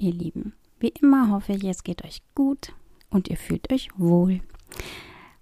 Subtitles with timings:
[0.00, 0.54] ihr Lieben.
[0.80, 2.72] Wie immer hoffe ich, es geht euch gut
[3.10, 4.40] und ihr fühlt euch wohl.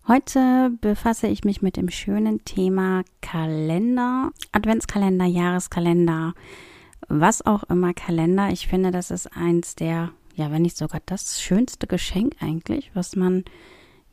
[0.06, 6.34] Heute befasse ich mich mit dem schönen Thema Kalender, Adventskalender, Jahreskalender,
[7.08, 8.48] was auch immer Kalender.
[8.48, 13.16] Ich finde, das ist eins der, ja, wenn nicht sogar das schönste Geschenk eigentlich, was
[13.16, 13.44] man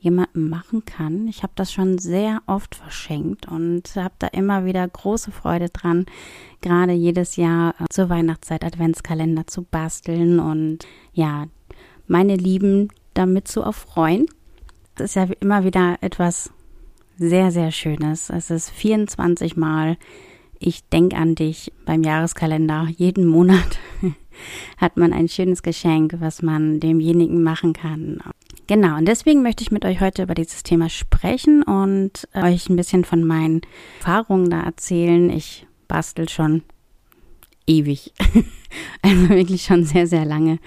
[0.06, 1.28] jemandem machen kann.
[1.28, 6.06] Ich habe das schon sehr oft verschenkt und habe da immer wieder große Freude dran,
[6.62, 11.48] gerade jedes Jahr äh, zur Weihnachtszeit Adventskalender zu basteln und ja,
[12.08, 14.28] meine Lieben damit zu erfreuen.
[14.96, 16.52] Das ist ja immer wieder etwas
[17.18, 18.30] sehr, sehr Schönes.
[18.30, 19.98] Es ist 24 Mal
[20.60, 22.88] ich denke an dich beim Jahreskalender.
[22.96, 23.80] Jeden Monat
[24.78, 28.20] hat man ein schönes Geschenk, was man demjenigen machen kann.
[28.68, 32.76] Genau, und deswegen möchte ich mit euch heute über dieses Thema sprechen und euch ein
[32.76, 33.62] bisschen von meinen
[34.00, 35.30] Erfahrungen da erzählen.
[35.30, 36.64] Ich bastel schon
[37.68, 38.14] ewig.
[39.02, 40.60] also wirklich schon sehr, sehr lange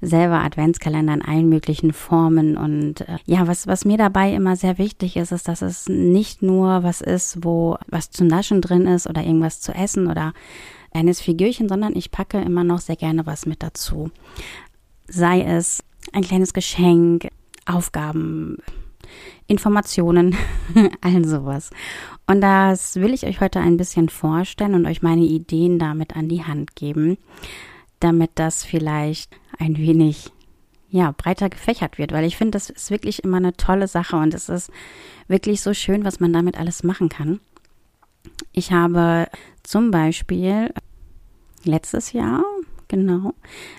[0.00, 2.56] selber Adventskalender in allen möglichen Formen.
[2.56, 6.42] Und äh, ja, was, was mir dabei immer sehr wichtig ist, ist, dass es nicht
[6.42, 10.32] nur was ist, wo was zu naschen drin ist oder irgendwas zu essen oder
[10.92, 14.10] eines Figürchen, sondern ich packe immer noch sehr gerne was mit dazu.
[15.06, 17.28] Sei es ein kleines Geschenk,
[17.66, 18.58] Aufgaben,
[19.46, 20.36] Informationen,
[21.00, 21.70] all sowas.
[22.26, 26.28] Und das will ich euch heute ein bisschen vorstellen und euch meine Ideen damit an
[26.28, 27.18] die Hand geben,
[28.00, 30.30] damit das vielleicht ein wenig
[30.88, 34.34] ja, breiter gefächert wird, weil ich finde, das ist wirklich immer eine tolle Sache und
[34.34, 34.70] es ist
[35.26, 37.40] wirklich so schön, was man damit alles machen kann.
[38.52, 39.26] Ich habe
[39.62, 40.72] zum Beispiel
[41.64, 42.44] letztes Jahr,
[42.88, 43.32] genau,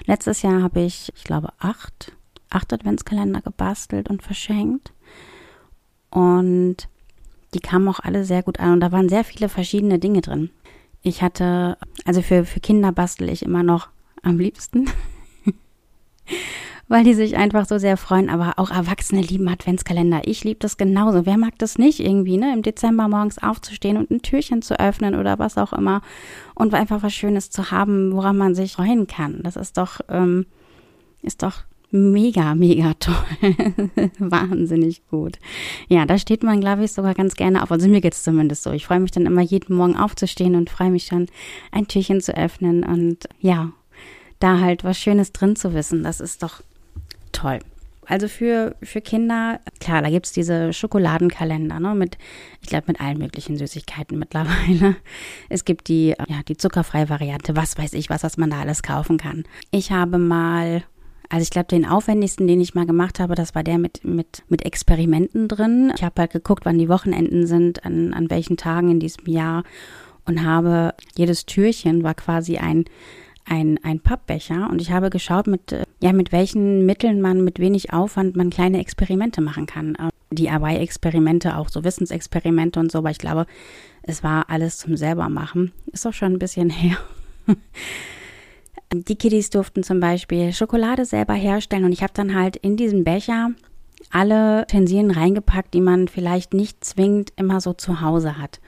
[0.05, 2.13] letztes Jahr habe ich, ich glaube, acht
[2.53, 4.93] acht Adventskalender gebastelt und verschenkt.
[6.09, 6.87] Und
[7.53, 10.49] die kamen auch alle sehr gut an und da waren sehr viele verschiedene Dinge drin.
[11.01, 13.89] Ich hatte, also für, für Kinder bastel ich immer noch
[14.21, 14.89] am liebsten,
[16.87, 20.21] weil die sich einfach so sehr freuen, aber auch Erwachsene lieben Adventskalender.
[20.25, 21.25] Ich liebe das genauso.
[21.25, 22.53] Wer mag das nicht irgendwie, ne?
[22.53, 26.01] Im Dezember morgens aufzustehen und ein Türchen zu öffnen oder was auch immer
[26.55, 29.41] und einfach was Schönes zu haben, woran man sich freuen kann.
[29.43, 30.45] Das ist doch, ähm,
[31.21, 33.13] ist doch mega, mega toll.
[34.19, 35.37] Wahnsinnig gut.
[35.87, 37.71] Ja, da steht man, glaube ich, sogar ganz gerne auf.
[37.71, 38.71] Also mir geht es zumindest so.
[38.71, 41.27] Ich freue mich dann immer jeden Morgen aufzustehen und freue mich dann,
[41.71, 43.71] ein Türchen zu öffnen und ja,
[44.39, 46.03] da halt was Schönes drin zu wissen.
[46.03, 46.61] Das ist doch
[47.31, 47.59] toll.
[48.05, 52.17] Also für, für Kinder, klar, da gibt es diese Schokoladenkalender, ne, mit,
[52.61, 54.95] ich glaube, mit allen möglichen Süßigkeiten mittlerweile.
[55.49, 58.83] Es gibt die, ja, die zuckerfreie Variante, was weiß ich, was, was man da alles
[58.83, 59.45] kaufen kann.
[59.71, 60.83] Ich habe mal
[61.33, 64.43] also ich glaube, den aufwendigsten, den ich mal gemacht habe, das war der mit, mit,
[64.49, 65.91] mit Experimenten drin.
[65.95, 69.63] Ich habe halt geguckt, wann die Wochenenden sind, an, an welchen Tagen in diesem Jahr
[70.25, 72.85] und habe, jedes Türchen war quasi ein,
[73.45, 77.93] ein, ein Pappbecher und ich habe geschaut, mit, ja, mit welchen Mitteln man mit wenig
[77.93, 79.97] Aufwand man kleine Experimente machen kann.
[80.29, 83.47] DIY-Experimente, auch so Wissensexperimente und so, aber ich glaube,
[84.03, 85.71] es war alles zum selbermachen.
[85.91, 86.97] Ist auch schon ein bisschen her.
[88.95, 93.03] Die Kiddies durften zum Beispiel Schokolade selber herstellen und ich habe dann halt in diesen
[93.03, 93.49] Becher
[94.11, 98.59] alle Tensilien reingepackt, die man vielleicht nicht zwingend immer so zu Hause hat.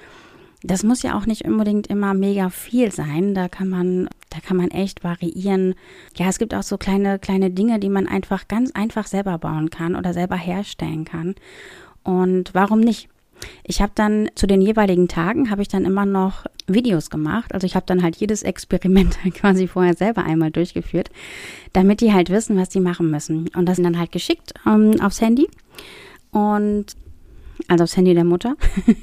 [0.63, 3.35] Das muss ja auch nicht unbedingt immer mega viel sein.
[3.35, 5.75] Da kann man, da kann man echt variieren.
[6.15, 9.69] Ja, es gibt auch so kleine, kleine Dinge, die man einfach ganz einfach selber bauen
[9.69, 11.35] kann oder selber herstellen kann.
[12.03, 13.09] Und warum nicht?
[13.63, 17.53] Ich habe dann zu den jeweiligen Tagen habe ich dann immer noch Videos gemacht.
[17.53, 21.09] Also ich habe dann halt jedes Experiment quasi vorher selber einmal durchgeführt,
[21.73, 23.49] damit die halt wissen, was die machen müssen.
[23.55, 25.47] Und das sind dann halt geschickt ähm, aufs Handy
[26.31, 26.85] und
[27.67, 28.55] also aufs Handy der Mutter.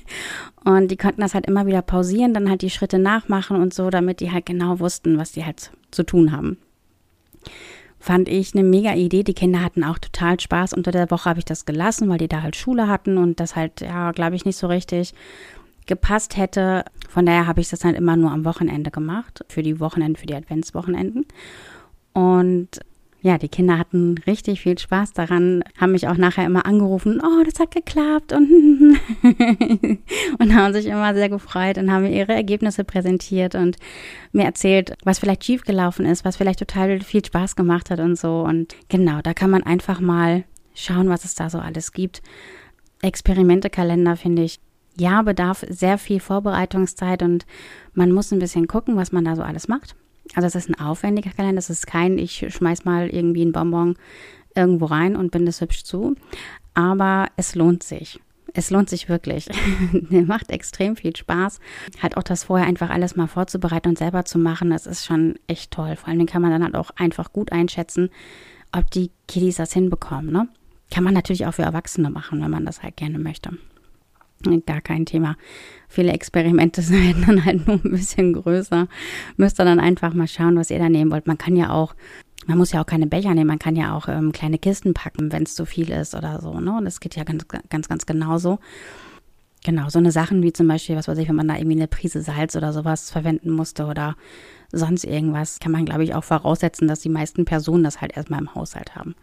[0.64, 3.90] und die konnten das halt immer wieder pausieren, dann halt die Schritte nachmachen und so,
[3.90, 6.58] damit die halt genau wussten, was die halt zu tun haben
[8.02, 9.22] fand ich eine mega Idee.
[9.22, 10.72] Die Kinder hatten auch total Spaß.
[10.72, 13.54] Unter der Woche habe ich das gelassen, weil die da halt Schule hatten und das
[13.54, 15.14] halt, ja, glaube ich, nicht so richtig
[15.86, 16.84] gepasst hätte.
[17.08, 20.26] Von daher habe ich das halt immer nur am Wochenende gemacht, für die Wochenenden, für
[20.26, 21.26] die Adventswochenenden.
[22.12, 22.80] Und
[23.22, 27.44] ja, die Kinder hatten richtig viel Spaß daran, haben mich auch nachher immer angerufen, oh,
[27.44, 28.98] das hat geklappt und,
[30.40, 33.76] und haben sich immer sehr gefreut und haben mir ihre Ergebnisse präsentiert und
[34.32, 38.40] mir erzählt, was vielleicht schiefgelaufen ist, was vielleicht total viel Spaß gemacht hat und so.
[38.40, 40.42] Und genau, da kann man einfach mal
[40.74, 42.22] schauen, was es da so alles gibt.
[43.02, 44.58] Experimentekalender finde ich
[44.98, 47.46] ja, bedarf sehr viel Vorbereitungszeit und
[47.94, 49.94] man muss ein bisschen gucken, was man da so alles macht.
[50.34, 53.96] Also es ist ein aufwendiger Kalender, es ist kein, ich schmeiß mal irgendwie ein Bonbon
[54.54, 56.14] irgendwo rein und binde es hübsch zu.
[56.74, 58.20] Aber es lohnt sich.
[58.54, 59.48] Es lohnt sich wirklich.
[60.10, 61.58] macht extrem viel Spaß.
[62.02, 65.36] Halt auch das vorher einfach alles mal vorzubereiten und selber zu machen, das ist schon
[65.46, 65.96] echt toll.
[65.96, 68.10] Vor allem kann man dann halt auch einfach gut einschätzen,
[68.72, 70.32] ob die Kiddies das hinbekommen.
[70.32, 70.48] Ne?
[70.90, 73.56] Kann man natürlich auch für Erwachsene machen, wenn man das halt gerne möchte.
[74.66, 75.36] Gar kein Thema.
[75.88, 78.88] Viele Experimente werden dann halt nur ein bisschen größer.
[79.36, 81.26] Müsst ihr dann einfach mal schauen, was ihr da nehmen wollt.
[81.26, 81.94] Man kann ja auch,
[82.46, 85.32] man muss ja auch keine Becher nehmen, man kann ja auch ähm, kleine Kisten packen,
[85.32, 86.58] wenn es zu viel ist oder so.
[86.60, 86.76] Ne?
[86.76, 88.58] Und das geht ja ganz, ganz, ganz genauso.
[89.64, 91.86] Genau, so eine Sachen wie zum Beispiel, was weiß ich, wenn man da irgendwie eine
[91.86, 94.16] Prise Salz oder sowas verwenden musste oder
[94.72, 98.40] sonst irgendwas, kann man, glaube ich, auch voraussetzen, dass die meisten Personen das halt erstmal
[98.40, 99.14] im Haushalt haben.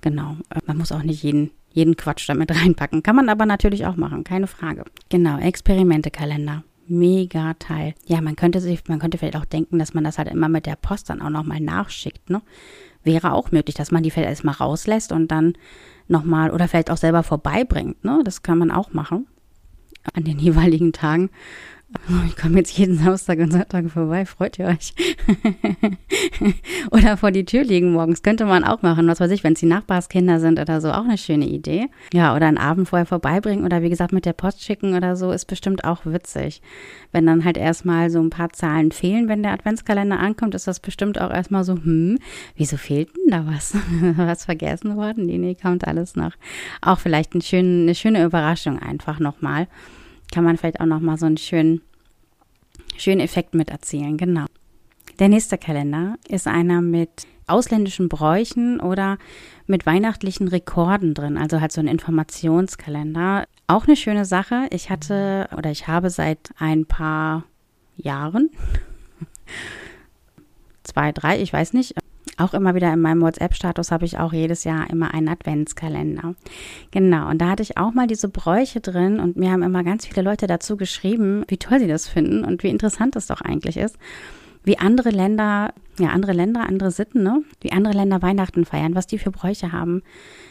[0.00, 0.36] Genau.
[0.50, 3.02] Äh, man muss auch nicht jeden, jeden Quatsch damit reinpacken.
[3.02, 4.84] Kann man aber natürlich auch machen, keine Frage.
[5.08, 6.64] Genau, Experimentekalender.
[6.86, 7.94] Mega Teil.
[8.06, 10.64] Ja, man könnte sich, man könnte vielleicht auch denken, dass man das halt immer mit
[10.64, 12.40] der Post dann auch nochmal nachschickt, ne?
[13.04, 15.52] Wäre auch möglich, dass man die vielleicht erstmal rauslässt und dann
[16.08, 18.22] nochmal oder vielleicht auch selber vorbeibringt, ne?
[18.24, 19.26] Das kann man auch machen.
[20.14, 21.28] An den jeweiligen Tagen.
[22.26, 24.94] Ich komme jetzt jeden Samstag und Sonntag vorbei, freut ihr euch?
[26.90, 29.08] oder vor die Tür liegen morgens, könnte man auch machen.
[29.08, 31.86] Was weiß ich, wenn es die Nachbarskinder sind oder so, auch eine schöne Idee.
[32.12, 35.32] Ja, oder einen Abend vorher vorbeibringen oder wie gesagt mit der Post schicken oder so,
[35.32, 36.62] ist bestimmt auch witzig.
[37.12, 40.80] Wenn dann halt erstmal so ein paar Zahlen fehlen, wenn der Adventskalender ankommt, ist das
[40.80, 42.18] bestimmt auch erstmal so, hm,
[42.56, 43.74] wieso fehlt denn da was?
[44.16, 45.26] was vergessen worden?
[45.26, 46.32] Nee, nee, kommt alles noch.
[46.80, 49.68] Auch vielleicht ein schön, eine schöne Überraschung einfach nochmal
[50.32, 51.80] kann man vielleicht auch nochmal so einen schönen,
[52.96, 54.16] schönen Effekt mit erzählen.
[54.16, 54.46] Genau.
[55.18, 59.18] Der nächste Kalender ist einer mit ausländischen Bräuchen oder
[59.66, 63.46] mit weihnachtlichen Rekorden drin, also halt so ein Informationskalender.
[63.66, 64.66] Auch eine schöne Sache.
[64.70, 67.44] Ich hatte oder ich habe seit ein paar
[67.96, 68.50] Jahren,
[70.84, 71.94] zwei, drei, ich weiß nicht,
[72.38, 76.34] auch immer wieder in meinem WhatsApp-Status habe ich auch jedes Jahr immer einen Adventskalender.
[76.90, 80.06] Genau, und da hatte ich auch mal diese Bräuche drin und mir haben immer ganz
[80.06, 83.76] viele Leute dazu geschrieben, wie toll sie das finden und wie interessant das doch eigentlich
[83.76, 83.98] ist
[84.68, 87.42] wie andere Länder, ja, andere Länder, andere Sitten, ne?
[87.60, 90.02] Wie andere Länder Weihnachten feiern, was die für Bräuche haben,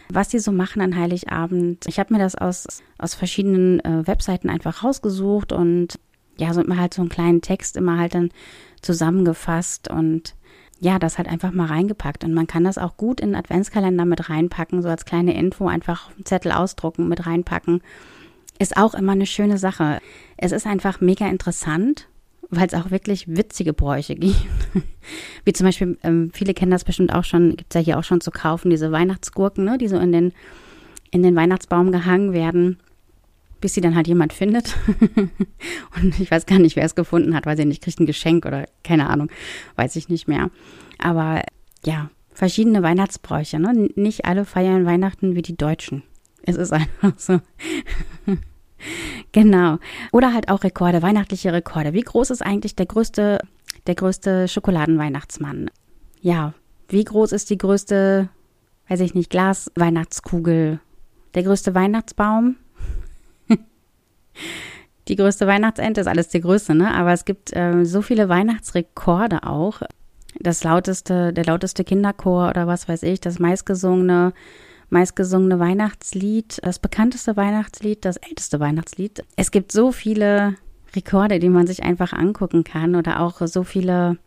[0.10, 1.86] was die so machen an Heiligabend.
[1.88, 6.00] Ich habe mir das aus, aus verschiedenen äh, Webseiten einfach rausgesucht und
[6.38, 8.30] ja, so immer halt so einen kleinen Text immer halt dann
[8.82, 10.36] zusammengefasst und
[10.80, 12.24] ja, das halt einfach mal reingepackt.
[12.24, 16.10] Und man kann das auch gut in Adventskalender mit reinpacken, so als kleine Info, einfach
[16.24, 17.82] Zettel ausdrucken, mit reinpacken.
[18.60, 20.00] Ist auch immer eine schöne Sache.
[20.38, 22.08] Es ist einfach mega interessant,
[22.50, 24.36] weil es auch wirklich witzige Bräuche gibt.
[25.46, 28.04] Wie zum Beispiel, ähm, viele kennen das bestimmt auch schon, gibt es ja hier auch
[28.04, 30.34] schon zu kaufen, diese Weihnachtsgurken, ne, die so in den,
[31.12, 32.78] in den Weihnachtsbaum gehangen werden
[33.62, 34.76] bis sie dann halt jemand findet.
[35.96, 38.46] und ich weiß gar nicht, wer es gefunden hat, weil sie nicht kriegt ein Geschenk
[38.46, 39.30] oder keine Ahnung,
[39.76, 40.50] weiß ich nicht mehr.
[41.00, 41.44] Aber
[41.86, 43.60] ja, verschiedene Weihnachtsbräuche.
[43.60, 43.90] Ne?
[43.96, 46.04] Nicht alle feiern Weihnachten wie die Deutschen.
[46.44, 47.42] Es ist einfach so.
[49.32, 49.80] genau.
[50.12, 51.94] Oder halt auch Rekorde, weihnachtliche Rekorde.
[51.94, 53.40] Wie groß ist eigentlich der größte,
[53.88, 55.72] der größte Schokoladenweihnachtsmann?
[56.22, 56.54] Ja,
[56.90, 58.30] wie groß ist die größte,
[58.88, 60.80] weiß ich nicht, Glas-Weihnachtskugel?
[61.34, 62.56] Der größte Weihnachtsbaum?
[65.08, 66.94] Die größte Weihnachtsente ist alles die größte, ne?
[66.94, 69.82] Aber es gibt äh, so viele Weihnachtsrekorde auch.
[70.40, 74.34] Das lauteste, der lauteste Kinderchor oder was weiß ich, das meistgesungene,
[74.90, 79.24] meistgesungene Weihnachtslied, das bekannteste Weihnachtslied, das älteste Weihnachtslied.
[79.36, 80.56] Es gibt so viele
[80.96, 84.18] Rekorde, die man sich einfach angucken kann oder auch so viele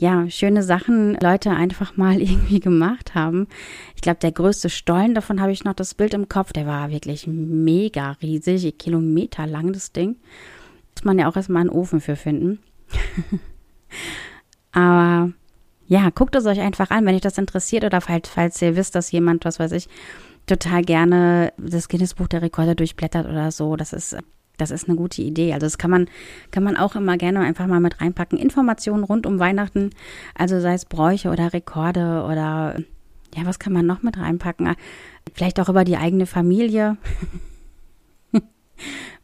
[0.00, 3.46] ja, schöne Sachen Leute einfach mal irgendwie gemacht haben.
[3.94, 6.90] Ich glaube, der größte Stollen, davon habe ich noch das Bild im Kopf, der war
[6.90, 10.16] wirklich mega riesig, Kilometer lang das Ding.
[10.94, 12.60] Muss man ja auch erstmal einen Ofen für finden.
[14.72, 15.32] Aber
[15.86, 18.94] ja, guckt es euch einfach an, wenn euch das interessiert oder falls, falls ihr wisst,
[18.94, 19.88] dass jemand, was weiß ich,
[20.46, 23.76] total gerne das Guinness-Buch der Rekorde durchblättert oder so.
[23.76, 24.16] Das ist
[24.56, 25.52] das ist eine gute Idee.
[25.52, 26.08] Also das kann man,
[26.50, 28.38] kann man auch immer gerne einfach mal mit reinpacken.
[28.38, 29.90] Informationen rund um Weihnachten,
[30.34, 32.76] also sei es Bräuche oder Rekorde oder
[33.36, 34.74] ja, was kann man noch mit reinpacken?
[35.32, 36.96] Vielleicht auch über die eigene Familie.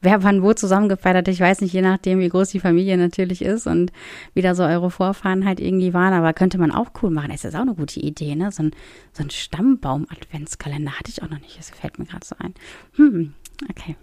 [0.01, 3.67] Wer wann wo zusammengefeiert ich weiß nicht, je nachdem, wie groß die Familie natürlich ist
[3.67, 3.93] und
[4.33, 7.31] wie da so eure Vorfahren halt irgendwie waren, aber könnte man auch cool machen.
[7.31, 8.51] Das ist auch eine gute Idee, ne?
[8.51, 8.71] So ein,
[9.13, 12.55] so ein Stammbaum-Adventskalender hatte ich auch noch nicht, das fällt mir gerade so ein.
[12.95, 13.35] Hm,
[13.69, 13.97] okay,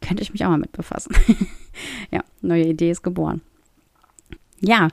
[0.00, 1.14] könnte ich mich auch mal mit befassen.
[2.10, 3.42] ja, neue Idee ist geboren.
[4.60, 4.88] Ja,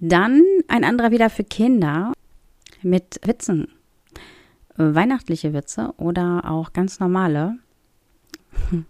[0.00, 2.12] dann ein anderer wieder für Kinder
[2.82, 3.68] mit Witzen.
[4.76, 7.58] Weihnachtliche Witze oder auch ganz normale.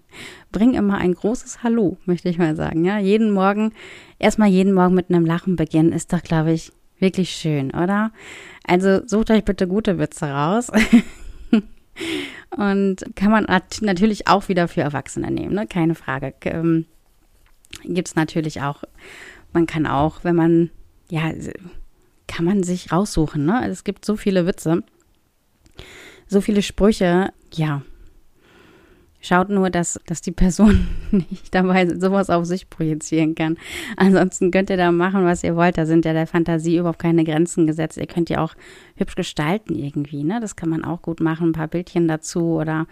[0.53, 2.85] Bring immer ein großes Hallo, möchte ich mal sagen.
[2.85, 3.73] Ja, jeden Morgen,
[4.19, 8.13] erstmal jeden Morgen mit einem Lachen beginnen, ist doch, glaube ich, wirklich schön, oder?
[8.67, 10.71] Also sucht euch bitte gute Witze raus.
[12.51, 13.47] Und kann man
[13.81, 15.67] natürlich auch wieder für Erwachsene nehmen, ne?
[15.67, 16.35] keine Frage.
[16.45, 16.87] Ähm,
[17.83, 18.85] Gibt es natürlich auch.
[19.53, 20.71] Man kann auch, wenn man,
[21.09, 21.33] ja,
[22.27, 23.45] kann man sich raussuchen.
[23.45, 23.69] Ne?
[23.69, 24.83] Es gibt so viele Witze,
[26.27, 27.33] so viele Sprüche.
[27.53, 27.83] Ja,
[29.25, 33.57] Schaut nur, dass, dass die Person nicht dabei sowas auf sich projizieren kann.
[33.97, 35.79] Ansonsten könnt ihr da machen, was ihr wollt.
[35.79, 37.97] Da sind ja der Fantasie überhaupt keine Grenzen gesetzt.
[37.97, 38.55] Ihr könnt ja auch
[38.97, 40.41] hübsch gestalten irgendwie, ne?
[40.41, 41.49] Das kann man auch gut machen.
[41.49, 42.87] Ein paar Bildchen dazu oder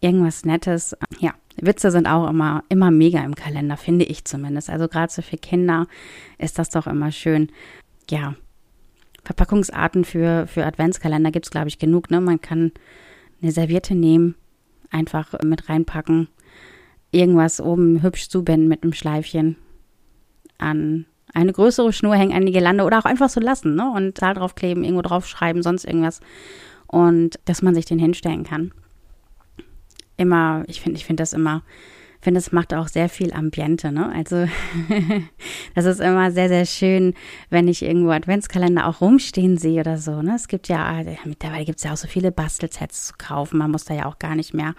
[0.00, 0.96] irgendwas Nettes.
[1.18, 4.70] Ja, Witze sind auch immer, immer mega im Kalender, finde ich zumindest.
[4.70, 5.86] Also gerade so für Kinder
[6.38, 7.50] ist das doch immer schön.
[8.08, 8.34] Ja,
[9.24, 12.10] Verpackungsarten für, für Adventskalender gibt es, glaube ich, genug.
[12.10, 12.22] Ne?
[12.22, 12.72] Man kann
[13.42, 14.36] eine Serviette nehmen,
[14.90, 16.28] einfach mit reinpacken.
[17.10, 19.56] Irgendwas oben hübsch zubinden mit einem Schleifchen
[20.58, 23.92] an eine größere Schnur hängen an die Gelande oder auch einfach so lassen ne?
[23.94, 26.20] und Zahl draufkleben, irgendwo draufschreiben, sonst irgendwas.
[26.86, 28.72] Und dass man sich den hinstellen kann.
[30.16, 31.62] Immer, ich finde, ich finde das immer,
[32.20, 34.12] finde, es macht auch sehr viel Ambiente, ne?
[34.12, 34.46] Also
[35.74, 37.14] das ist immer sehr, sehr schön,
[37.50, 40.34] wenn ich irgendwo Adventskalender auch rumstehen sehe oder so, ne?
[40.34, 43.58] Es gibt ja, mittlerweile gibt es ja auch so viele Bastelsets zu kaufen.
[43.58, 44.74] Man muss da ja auch gar nicht mehr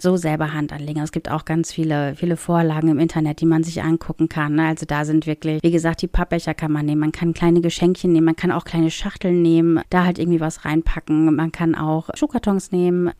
[0.00, 1.00] so selber Hand anlegen.
[1.00, 4.56] Es gibt auch ganz viele, viele Vorlagen im Internet, die man sich angucken kann.
[4.56, 4.66] Ne?
[4.66, 8.12] Also da sind wirklich, wie gesagt, die Pappbecher kann man nehmen, man kann kleine Geschenkchen
[8.12, 11.34] nehmen, man kann auch kleine Schachteln nehmen, da halt irgendwie was reinpacken.
[11.34, 13.10] Man kann auch Schuhkartons nehmen.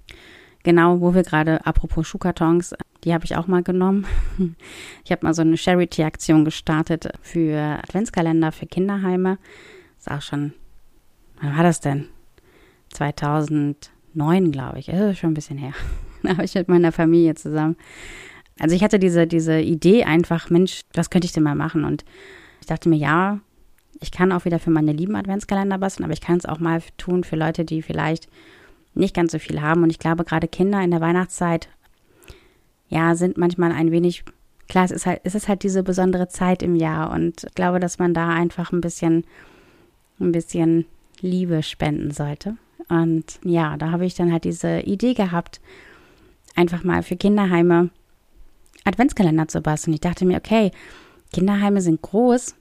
[0.65, 2.75] Genau, wo wir gerade, apropos Schuhkartons,
[3.05, 4.07] die habe ich auch mal genommen.
[5.05, 9.39] Ich habe mal so eine Charity-Aktion gestartet für Adventskalender für Kinderheime.
[9.99, 10.55] Ist auch schon,
[11.41, 12.09] wann war das denn?
[12.95, 14.89] 2009, glaube ich.
[14.89, 15.75] ist schon ein bisschen her.
[16.23, 17.77] Da habe ich mit meiner Familie zusammen.
[18.59, 21.85] Also ich hatte diese, diese Idee einfach, Mensch, was könnte ich denn mal machen?
[21.85, 22.03] Und
[22.63, 23.41] ich dachte mir, ja,
[24.01, 26.81] ich kann auch wieder für meine lieben Adventskalender basteln, aber ich kann es auch mal
[26.97, 28.29] tun für Leute, die vielleicht
[28.95, 29.83] nicht ganz so viel haben.
[29.83, 31.69] Und ich glaube, gerade Kinder in der Weihnachtszeit,
[32.89, 34.25] ja, sind manchmal ein wenig,
[34.69, 37.11] klar, es ist halt, es ist halt diese besondere Zeit im Jahr.
[37.11, 39.25] Und ich glaube, dass man da einfach ein bisschen,
[40.21, 40.87] ein bisschen
[41.21, 42.57] Liebe spenden sollte.
[42.89, 45.61] Und ja, da habe ich dann halt diese Idee gehabt,
[46.55, 47.91] einfach mal für Kinderheime
[48.85, 49.95] Adventskalender zu basteln.
[49.95, 50.71] Ich dachte mir, okay,
[51.33, 52.55] Kinderheime sind groß,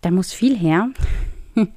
[0.00, 0.90] da muss viel her.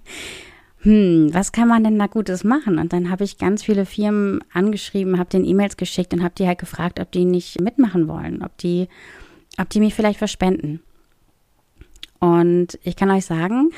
[0.84, 2.78] hm, was kann man denn da Gutes machen?
[2.78, 6.46] Und dann habe ich ganz viele Firmen angeschrieben, habe den E-Mails geschickt und habe die
[6.46, 8.90] halt gefragt, ob die nicht mitmachen wollen, ob die,
[9.58, 10.82] ob die mich vielleicht verspenden.
[12.20, 13.72] Und ich kann euch sagen,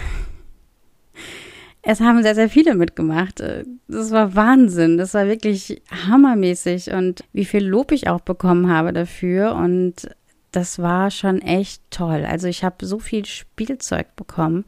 [1.83, 3.39] es haben sehr, sehr viele mitgemacht.
[3.87, 4.97] Das war Wahnsinn.
[4.97, 9.53] Das war wirklich hammermäßig und wie viel Lob ich auch bekommen habe dafür.
[9.53, 10.09] Und
[10.51, 12.25] das war schon echt toll.
[12.27, 14.65] Also ich habe so viel Spielzeug bekommen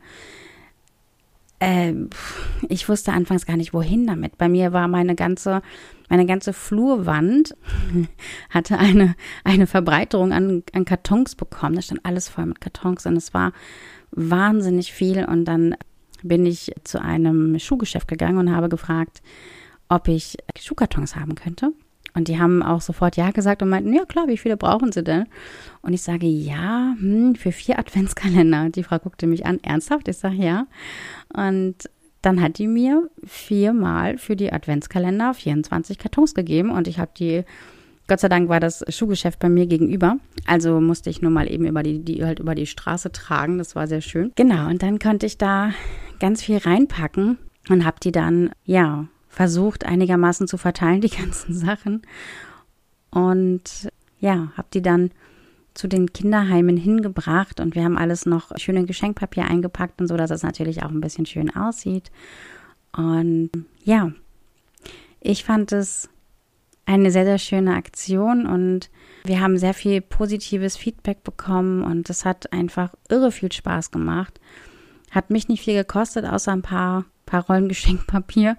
[1.60, 1.94] äh,
[2.70, 4.38] ich wusste anfangs gar nicht, wohin damit.
[4.38, 5.62] Bei mir war meine ganze,
[6.10, 7.56] meine ganze Flurwand
[8.50, 11.76] hatte eine, eine Verbreiterung an, an Kartons bekommen.
[11.76, 13.54] Da stand alles voll mit Kartons und es war
[14.12, 15.26] wahnsinnig viel.
[15.26, 15.76] Und dann
[16.24, 19.22] bin ich zu einem Schuhgeschäft gegangen und habe gefragt,
[19.90, 21.72] ob ich Schuhkartons haben könnte.
[22.18, 25.04] Und die haben auch sofort Ja gesagt und meinten, ja klar, wie viele brauchen sie
[25.04, 25.26] denn?
[25.84, 28.72] Und ich sage, ja, hm, für vier Adventskalender.
[28.72, 30.08] Die Frau guckte mich an, ernsthaft?
[30.08, 30.66] Ich sage, ja.
[31.32, 31.76] Und
[32.24, 37.44] dann hat die mir viermal für die Adventskalender 24 Kartons gegeben und ich habe die
[38.08, 40.18] Gott sei Dank war das Schuhgeschäft bei mir gegenüber.
[40.48, 43.58] Also musste ich nur mal eben über die, die halt über die Straße tragen.
[43.58, 44.32] Das war sehr schön.
[44.36, 44.70] Genau.
[44.70, 45.72] Und dann konnte ich da
[46.20, 47.38] ganz viel reinpacken
[47.70, 49.08] und habe die dann, ja,
[49.38, 52.02] versucht einigermaßen zu verteilen, die ganzen Sachen.
[53.12, 53.88] Und
[54.20, 55.12] ja, habe die dann
[55.76, 60.18] zu den Kinderheimen hingebracht und wir haben alles noch schön in Geschenkpapier eingepackt und so,
[60.18, 62.12] dass es natürlich auch ein bisschen schön aussieht.
[62.94, 63.52] Und
[63.84, 64.12] ja,
[65.22, 66.10] ich fand es
[66.88, 68.90] eine sehr, sehr schöne Aktion und
[69.24, 74.40] wir haben sehr viel positives Feedback bekommen und es hat einfach irre viel Spaß gemacht.
[75.12, 78.58] Hat mich nicht viel gekostet, außer ein paar, paar Rollen Geschenkpapier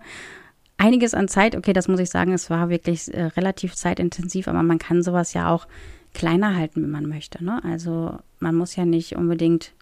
[0.79, 1.55] einiges an Zeit.
[1.57, 5.35] Okay, das muss ich sagen, es war wirklich äh, relativ zeitintensiv, aber man kann sowas
[5.35, 5.67] ja auch
[6.15, 7.45] kleiner halten, wenn man möchte.
[7.45, 7.63] Ne?
[7.65, 9.73] Also man muss ja nicht unbedingt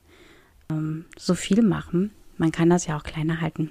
[0.70, 2.10] ähm, so viel machen.
[2.38, 3.70] Man kann das ja auch kleiner halten.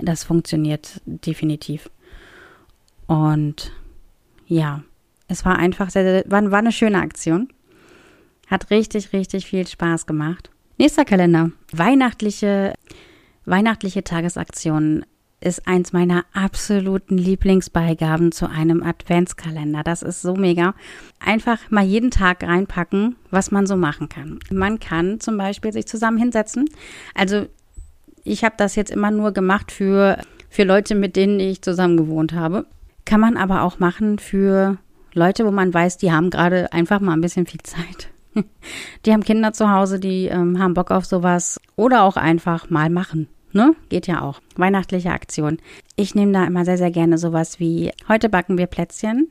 [0.00, 1.90] Das funktioniert definitiv.
[3.06, 3.72] Und
[4.46, 4.82] ja,
[5.28, 7.48] es war einfach sehr, sehr war, war eine schöne Aktion.
[8.48, 10.50] Hat richtig, richtig viel Spaß gemacht.
[10.78, 11.52] Nächster Kalender.
[11.72, 12.74] Weihnachtliche,
[13.44, 15.04] weihnachtliche Tagesaktionen
[15.42, 19.82] ist eins meiner absoluten Lieblingsbeigaben zu einem Adventskalender.
[19.82, 20.74] Das ist so mega.
[21.20, 24.38] Einfach mal jeden Tag reinpacken, was man so machen kann.
[24.50, 26.68] Man kann zum Beispiel sich zusammen hinsetzen.
[27.14, 27.46] Also
[28.24, 30.18] ich habe das jetzt immer nur gemacht für,
[30.48, 32.66] für Leute, mit denen ich zusammen gewohnt habe.
[33.04, 34.78] Kann man aber auch machen für
[35.14, 38.08] Leute, wo man weiß, die haben gerade einfach mal ein bisschen viel Zeit.
[39.04, 42.88] Die haben Kinder zu Hause, die ähm, haben Bock auf sowas oder auch einfach mal
[42.88, 43.28] machen.
[43.52, 43.74] Ne?
[43.88, 44.40] Geht ja auch.
[44.56, 45.58] Weihnachtliche Aktion.
[45.96, 49.28] Ich nehme da immer sehr, sehr gerne sowas wie heute backen wir Plätzchen,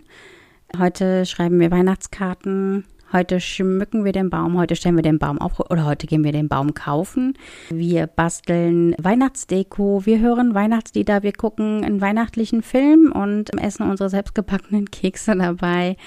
[0.78, 5.60] heute schreiben wir Weihnachtskarten, Heute schmücken wir den Baum, heute stellen wir den Baum auf
[5.60, 7.38] oder heute gehen wir den Baum kaufen.
[7.70, 14.92] Wir basteln Weihnachtsdeko, wir hören Weihnachtslieder, wir gucken einen weihnachtlichen Film und essen unsere selbstgebackenen
[14.92, 15.98] Kekse dabei.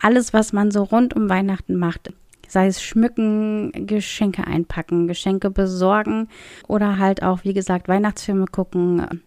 [0.00, 2.14] Alles, was man so rund um Weihnachten macht,
[2.52, 6.28] sei es schmücken, Geschenke einpacken, Geschenke besorgen
[6.68, 9.22] oder halt auch, wie gesagt, Weihnachtsfilme gucken,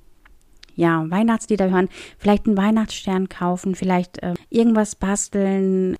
[0.75, 1.89] ja, Weihnachtslieder hören,
[2.19, 5.95] vielleicht einen Weihnachtsstern kaufen, vielleicht äh, irgendwas basteln,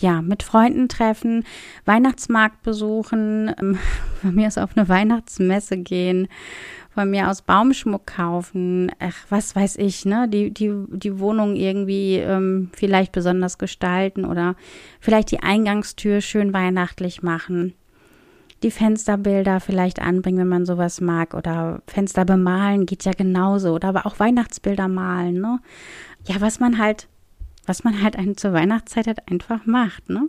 [0.00, 1.44] ja, mit Freunden treffen,
[1.84, 3.78] Weihnachtsmarkt besuchen, ähm,
[4.22, 6.26] von mir aus auf eine Weihnachtsmesse gehen,
[6.96, 12.14] von mir aus Baumschmuck kaufen, ach, was weiß ich, ne, die, die, die Wohnung irgendwie
[12.14, 14.56] ähm, vielleicht besonders gestalten oder
[14.98, 17.74] vielleicht die Eingangstür schön weihnachtlich machen.
[18.62, 23.88] Die Fensterbilder vielleicht anbringen, wenn man sowas mag, oder Fenster bemalen geht ja genauso, oder
[23.88, 25.60] aber auch Weihnachtsbilder malen, ne?
[26.26, 27.08] Ja, was man halt
[27.68, 30.08] was man halt zur Weihnachtszeit halt einfach macht.
[30.08, 30.28] Ne?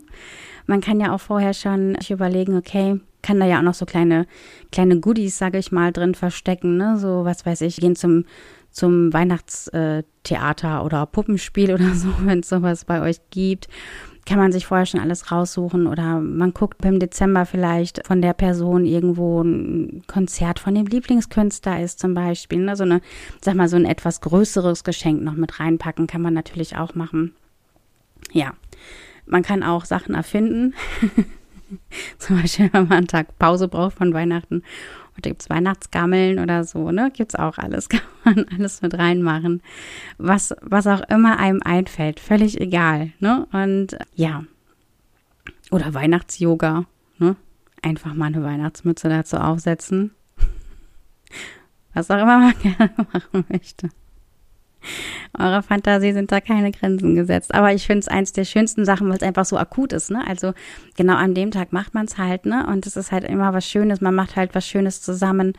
[0.66, 4.26] Man kann ja auch vorher schon überlegen, okay, kann da ja auch noch so kleine,
[4.72, 6.76] kleine Goodies, sage ich mal, drin verstecken.
[6.76, 6.98] Ne?
[6.98, 8.24] So, was weiß ich, gehen zum,
[8.70, 13.68] zum Weihnachtstheater oder Puppenspiel oder so, wenn es sowas bei euch gibt
[14.28, 18.34] kann man sich vorher schon alles raussuchen oder man guckt im Dezember vielleicht von der
[18.34, 22.58] Person irgendwo ein Konzert von dem Lieblingskünstler ist zum Beispiel.
[22.58, 22.76] Ne?
[22.76, 23.00] So eine,
[23.40, 27.34] sag mal, so ein etwas größeres Geschenk noch mit reinpacken kann man natürlich auch machen.
[28.30, 28.52] Ja,
[29.24, 30.74] man kann auch Sachen erfinden.
[32.18, 34.62] zum Beispiel, wenn man einen Tag Pause braucht von Weihnachten
[35.18, 37.10] oder gibt es Weihnachtsgammeln oder so, ne?
[37.12, 39.62] Gibt es auch alles, kann man alles mit reinmachen.
[40.16, 43.46] Was, was auch immer einem einfällt, völlig egal, ne?
[43.52, 44.44] Und ja.
[45.70, 46.84] Oder Weihnachts-Yoga,
[47.18, 47.36] ne?
[47.82, 50.12] Einfach mal eine Weihnachtsmütze dazu aufsetzen.
[51.94, 53.90] Was auch immer man gerne machen möchte.
[55.38, 57.54] Eurer Fantasie sind da keine Grenzen gesetzt.
[57.54, 60.10] Aber ich finde es eins der schönsten Sachen, weil es einfach so akut ist.
[60.10, 60.26] Ne?
[60.26, 60.52] Also
[60.96, 62.66] genau an dem Tag macht man es halt, ne?
[62.66, 64.00] Und es ist halt immer was Schönes.
[64.00, 65.54] Man macht halt was Schönes zusammen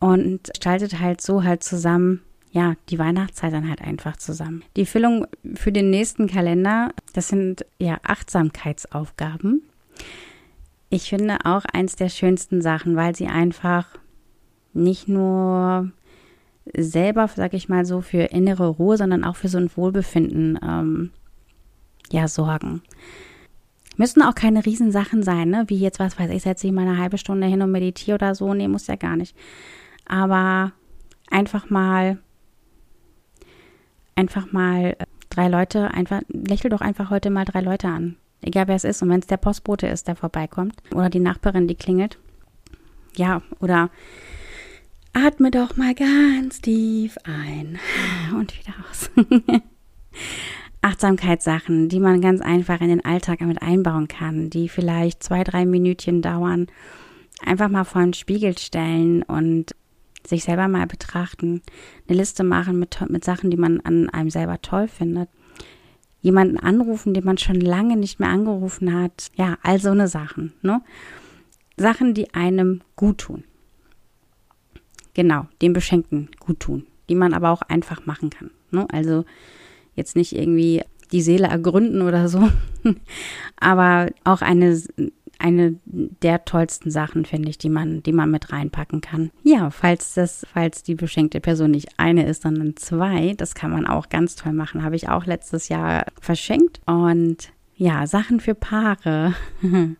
[0.00, 4.64] und gestaltet halt so halt zusammen, ja, die Weihnachtszeit dann halt einfach zusammen.
[4.76, 9.62] Die Füllung für den nächsten Kalender, das sind ja Achtsamkeitsaufgaben.
[10.88, 13.86] Ich finde auch eins der schönsten Sachen, weil sie einfach
[14.72, 15.92] nicht nur
[16.76, 21.10] selber, sag ich mal so, für innere Ruhe, sondern auch für so ein Wohlbefinden ähm,
[22.10, 22.82] ja sorgen.
[23.96, 25.64] Müssen auch keine Riesensachen sein, ne?
[25.68, 28.34] Wie jetzt, was weiß ich, setze ich mal eine halbe Stunde hin und meditiere oder
[28.34, 28.54] so.
[28.54, 29.36] Nee, muss ja gar nicht.
[30.06, 30.72] Aber
[31.30, 32.18] einfach mal,
[34.14, 38.16] einfach mal äh, drei Leute, einfach, lächel doch einfach heute mal drei Leute an.
[38.42, 39.02] Egal wer es ist.
[39.02, 40.76] Und wenn es der Postbote ist, der vorbeikommt.
[40.94, 42.18] Oder die Nachbarin, die klingelt.
[43.16, 43.90] Ja, oder
[45.12, 47.78] Atme doch mal ganz tief ein
[48.34, 49.10] und wieder aus.
[50.82, 55.66] Achtsamkeitssachen, die man ganz einfach in den Alltag mit einbauen kann, die vielleicht zwei, drei
[55.66, 56.68] Minütchen dauern.
[57.44, 59.74] Einfach mal vor den Spiegel stellen und
[60.26, 61.62] sich selber mal betrachten.
[62.08, 65.28] Eine Liste machen mit, mit Sachen, die man an einem selber toll findet.
[66.22, 69.28] Jemanden anrufen, den man schon lange nicht mehr angerufen hat.
[69.34, 70.52] Ja, all so eine Sachen.
[70.62, 70.82] Ne?
[71.76, 73.44] Sachen, die einem gut tun.
[75.14, 78.50] Genau, dem Beschenkten gut tun, die man aber auch einfach machen kann.
[78.70, 78.86] Ne?
[78.92, 79.24] Also
[79.94, 82.48] jetzt nicht irgendwie die Seele ergründen oder so,
[83.56, 84.80] aber auch eine
[85.40, 89.30] eine der tollsten Sachen, finde ich, die man, die man mit reinpacken kann.
[89.42, 93.86] Ja, falls das, falls die beschenkte Person nicht eine ist, sondern zwei, das kann man
[93.86, 94.84] auch ganz toll machen.
[94.84, 99.34] Habe ich auch letztes Jahr verschenkt und ja, Sachen für Paare.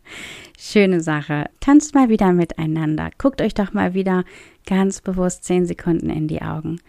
[0.59, 1.47] Schöne Sache.
[1.61, 3.09] Tanzt mal wieder miteinander.
[3.17, 4.25] Guckt euch doch mal wieder
[4.71, 6.81] ganz bewusst zehn Sekunden in die Augen.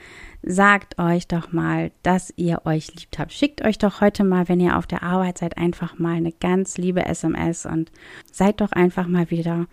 [0.43, 3.33] Sagt euch doch mal, dass ihr euch liebt habt.
[3.33, 6.77] Schickt euch doch heute mal, wenn ihr auf der Arbeit seid, einfach mal eine ganz
[6.77, 7.91] liebe SMS und
[8.31, 9.65] seid doch einfach mal wieder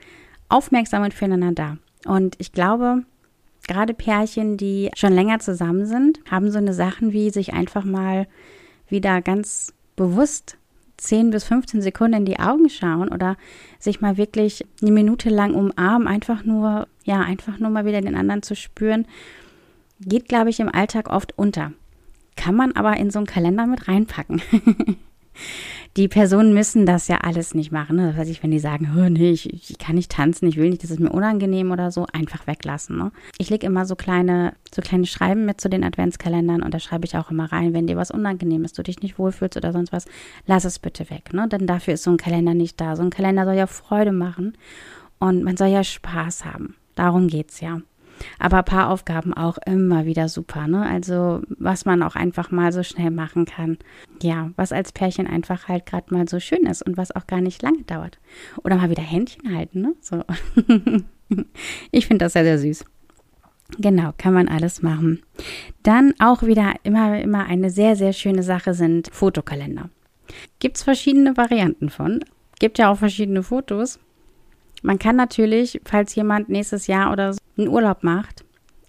[0.49, 2.11] aufmerksam und füreinander da.
[2.11, 3.05] Und ich glaube,
[3.67, 8.27] gerade Pärchen, die schon länger zusammen sind, haben so eine Sachen wie sich einfach mal
[8.89, 10.57] wieder ganz bewusst
[10.97, 13.37] 10 bis 15 Sekunden in die Augen schauen oder
[13.79, 18.15] sich mal wirklich eine Minute lang umarmen, einfach nur, ja, einfach nur mal wieder den
[18.15, 19.07] anderen zu spüren,
[19.99, 21.73] geht, glaube ich, im Alltag oft unter.
[22.37, 24.43] Kann man aber in so einen Kalender mit reinpacken.
[25.97, 27.97] die Personen müssen das ja alles nicht machen.
[27.97, 28.09] Ne?
[28.09, 30.85] Das heißt, ich, wenn die sagen, nee, ich, ich, kann nicht tanzen, ich will nicht,
[30.85, 32.99] das ist mir unangenehm oder so, einfach weglassen.
[32.99, 33.11] Ne?
[33.39, 37.07] Ich lege immer so kleine, so kleine Schreiben mit zu den Adventskalendern und da schreibe
[37.07, 39.93] ich auch immer rein, wenn dir was unangenehm ist, du dich nicht wohlfühlst oder sonst
[39.93, 40.05] was,
[40.47, 41.33] lass es bitte weg.
[41.33, 41.49] Ne?
[41.49, 42.95] Denn dafür ist so ein Kalender nicht da.
[42.95, 44.53] So ein Kalender soll ja Freude machen
[45.19, 46.77] und man soll ja Spaß haben.
[46.99, 47.81] Darum geht's ja.
[48.41, 50.85] Aber Paaraufgaben auch immer wieder super, ne?
[50.85, 53.79] Also, was man auch einfach mal so schnell machen kann.
[54.21, 57.41] Ja, was als Pärchen einfach halt gerade mal so schön ist und was auch gar
[57.41, 58.19] nicht lange dauert.
[58.65, 59.95] Oder mal wieder Händchen halten, ne?
[60.01, 60.25] So.
[61.93, 62.85] ich finde das sehr, sehr süß.
[63.79, 65.23] Genau, kann man alles machen.
[65.85, 69.89] Dann auch wieder immer, immer eine sehr, sehr schöne Sache sind Fotokalender.
[70.59, 72.25] Gibt es verschiedene Varianten von.
[72.59, 74.01] Gibt ja auch verschiedene Fotos.
[74.83, 78.45] Man kann natürlich, falls jemand nächstes Jahr oder so einen Urlaub macht,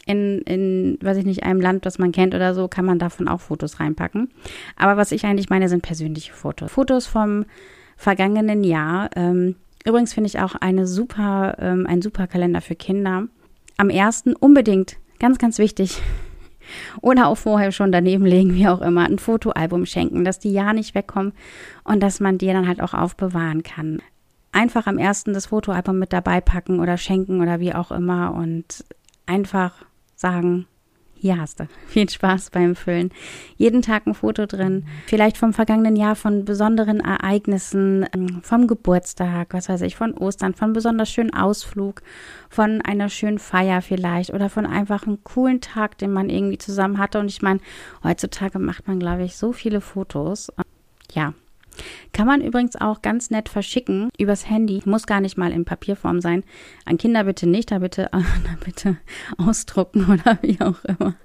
[0.06, 3.28] in, in, weiß ich nicht, einem Land, das man kennt oder so, kann man davon
[3.28, 4.30] auch Fotos reinpacken.
[4.75, 6.71] Aber was ich eigentlich meine, sind persönliche Fotos.
[6.71, 7.45] Fotos vom
[7.95, 9.10] vergangenen Jahr.
[9.15, 13.28] Ähm, übrigens finde ich auch eine super, ähm, ein super Kalender für Kinder.
[13.78, 16.02] Am ersten unbedingt, ganz, ganz wichtig,
[17.02, 20.73] oder auch vorher schon daneben legen, wie auch immer, ein Fotoalbum schenken, dass die ja
[20.73, 21.34] nicht wegkommen
[21.84, 24.02] und dass man die dann halt auch aufbewahren kann
[24.51, 28.83] einfach am ersten das Fotoalbum mit dabei packen oder schenken oder wie auch immer und
[29.25, 29.85] einfach
[30.15, 30.65] sagen,
[31.21, 31.67] hier hast du.
[31.88, 33.12] Viel Spaß beim Füllen.
[33.57, 34.85] Jeden Tag ein Foto drin.
[35.05, 40.53] Vielleicht vom vergangenen Jahr, von besonderen Ereignissen, ähm, vom Geburtstag, was weiß ich, von Ostern,
[40.53, 42.01] von besonders schönen Ausflug,
[42.49, 46.97] von einer schönen Feier vielleicht oder von einfach einem coolen Tag, den man irgendwie zusammen
[46.97, 47.19] hatte.
[47.19, 47.59] Und ich meine,
[48.03, 50.51] heutzutage macht man, glaube ich, so viele Fotos.
[51.13, 51.33] Ja,
[52.13, 54.81] kann man übrigens auch ganz nett verschicken übers Handy.
[54.85, 56.43] Muss gar nicht mal in Papierform sein.
[56.85, 58.19] An Kinder bitte nicht, da bitte, da
[58.63, 58.97] bitte
[59.37, 61.15] ausdrucken oder wie auch immer.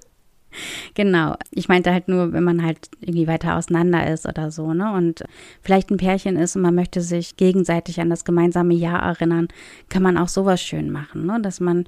[0.94, 1.36] Genau.
[1.50, 4.92] Ich meinte halt nur, wenn man halt irgendwie weiter auseinander ist oder so, ne?
[4.92, 5.24] Und
[5.62, 9.48] vielleicht ein Pärchen ist und man möchte sich gegenseitig an das gemeinsame Jahr erinnern,
[9.88, 11.40] kann man auch sowas schön machen, ne?
[11.40, 11.86] Dass man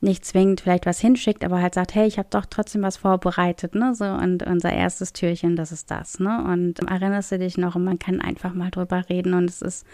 [0.00, 3.74] nicht zwingend vielleicht was hinschickt, aber halt sagt, hey, ich habe doch trotzdem was vorbereitet,
[3.74, 3.94] ne?
[3.94, 6.42] So und unser erstes Türchen, das ist das, ne?
[6.44, 9.86] Und erinnerst du dich noch und man kann einfach mal drüber reden und es ist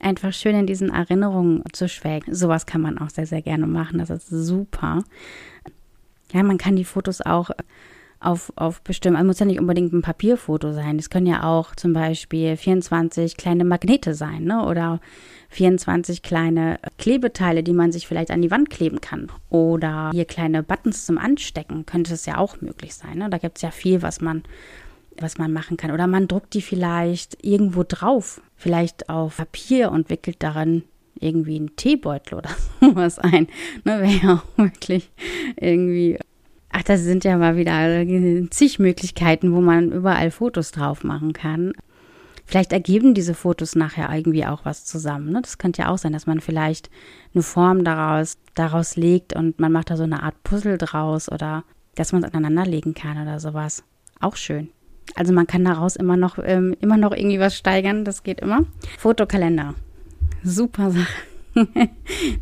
[0.00, 2.34] einfach schön in diesen Erinnerungen zu schwelgen.
[2.34, 3.98] Sowas kann man auch sehr, sehr gerne machen.
[3.98, 5.02] Das ist super.
[6.32, 7.50] Ja, man kann die Fotos auch
[8.20, 10.98] auf, auf bestimmt, also muss ja nicht unbedingt ein Papierfoto sein.
[10.98, 14.64] Es können ja auch zum Beispiel 24 kleine Magnete sein, ne?
[14.64, 15.00] Oder
[15.48, 19.28] 24 kleine Klebeteile, die man sich vielleicht an die Wand kleben kann.
[19.48, 23.18] Oder hier kleine Buttons zum Anstecken, könnte es ja auch möglich sein.
[23.18, 23.30] Ne?
[23.30, 24.42] Da gibt es ja viel, was man,
[25.18, 25.90] was man machen kann.
[25.90, 30.82] Oder man druckt die vielleicht irgendwo drauf, vielleicht auf Papier und wickelt daran
[31.18, 33.48] irgendwie einen Teebeutel oder sowas ein.
[33.84, 35.10] Ne, Wäre ja auch wirklich
[35.56, 36.18] irgendwie
[36.70, 38.04] Ach, das sind ja mal wieder
[38.50, 41.72] zig Möglichkeiten, wo man überall Fotos drauf machen kann.
[42.48, 45.32] Vielleicht ergeben diese Fotos nachher irgendwie auch was zusammen.
[45.32, 45.42] Ne?
[45.42, 46.88] Das könnte ja auch sein, dass man vielleicht
[47.34, 51.64] eine Form daraus, daraus legt und man macht da so eine Art Puzzle draus oder
[51.94, 53.84] dass man es aneinanderlegen kann oder sowas.
[54.18, 54.70] Auch schön.
[55.14, 58.64] Also man kann daraus immer noch, ähm, immer noch irgendwie was steigern, das geht immer.
[58.96, 59.74] Fotokalender.
[60.42, 61.06] Super Sache.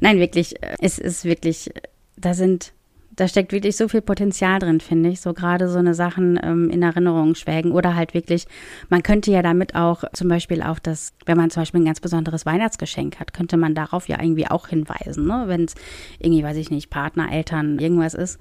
[0.00, 1.68] Nein, wirklich, äh, es ist wirklich,
[2.16, 2.74] da sind
[3.16, 5.20] da steckt wirklich so viel Potenzial drin, finde ich.
[5.20, 8.46] So gerade so eine Sachen ähm, in Erinnerung schwelgen oder halt wirklich,
[8.88, 12.00] man könnte ja damit auch zum Beispiel auf das, wenn man zum Beispiel ein ganz
[12.00, 15.44] besonderes Weihnachtsgeschenk hat, könnte man darauf ja irgendwie auch hinweisen, ne?
[15.46, 15.74] Wenn es
[16.18, 18.38] irgendwie, weiß ich nicht, Partner, Eltern, irgendwas ist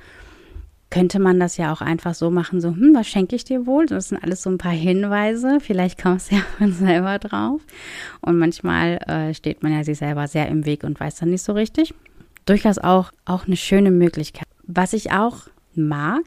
[0.91, 3.85] könnte man das ja auch einfach so machen, so, hm, was schenke ich dir wohl?
[3.85, 7.59] Das sind alles so ein paar Hinweise, vielleicht kommst du ja von selber drauf.
[8.21, 11.43] Und manchmal äh, steht man ja sich selber sehr im Weg und weiß dann nicht
[11.43, 11.93] so richtig.
[12.45, 14.47] Durchaus auch, auch eine schöne Möglichkeit.
[14.67, 16.23] Was ich auch mag,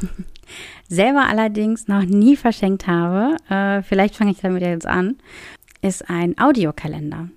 [0.88, 5.16] selber allerdings noch nie verschenkt habe, äh, vielleicht fange ich damit jetzt an,
[5.82, 7.28] ist ein Audiokalender.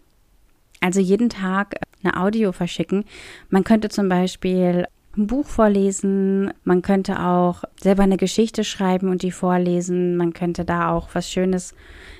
[0.80, 3.06] Also jeden Tag eine Audio verschicken.
[3.50, 9.24] Man könnte zum Beispiel ein Buch vorlesen, man könnte auch selber eine Geschichte schreiben und
[9.24, 11.76] die vorlesen, man könnte da auch was Schönes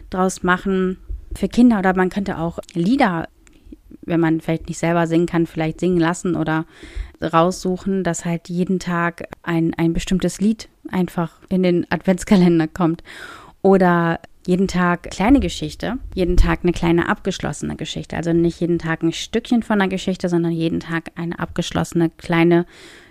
[0.10, 0.98] draus machen
[1.36, 3.28] für Kinder oder man könnte auch Lieder
[4.02, 6.66] wenn man vielleicht nicht selber singen kann, vielleicht singen lassen oder
[7.22, 13.04] raussuchen, dass halt jeden Tag ein, ein bestimmtes Lied einfach in den Adventskalender kommt.
[13.62, 18.18] Oder jeden Tag kleine Geschichte, jeden Tag eine kleine abgeschlossene Geschichte.
[18.18, 22.66] Also nicht jeden Tag ein Stückchen von einer Geschichte, sondern jeden Tag eine abgeschlossene kleine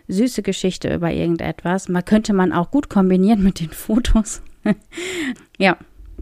[0.08, 1.88] süße Geschichte über irgendetwas.
[1.88, 4.42] Man könnte man auch gut kombinieren mit den Fotos.
[5.58, 5.76] ja,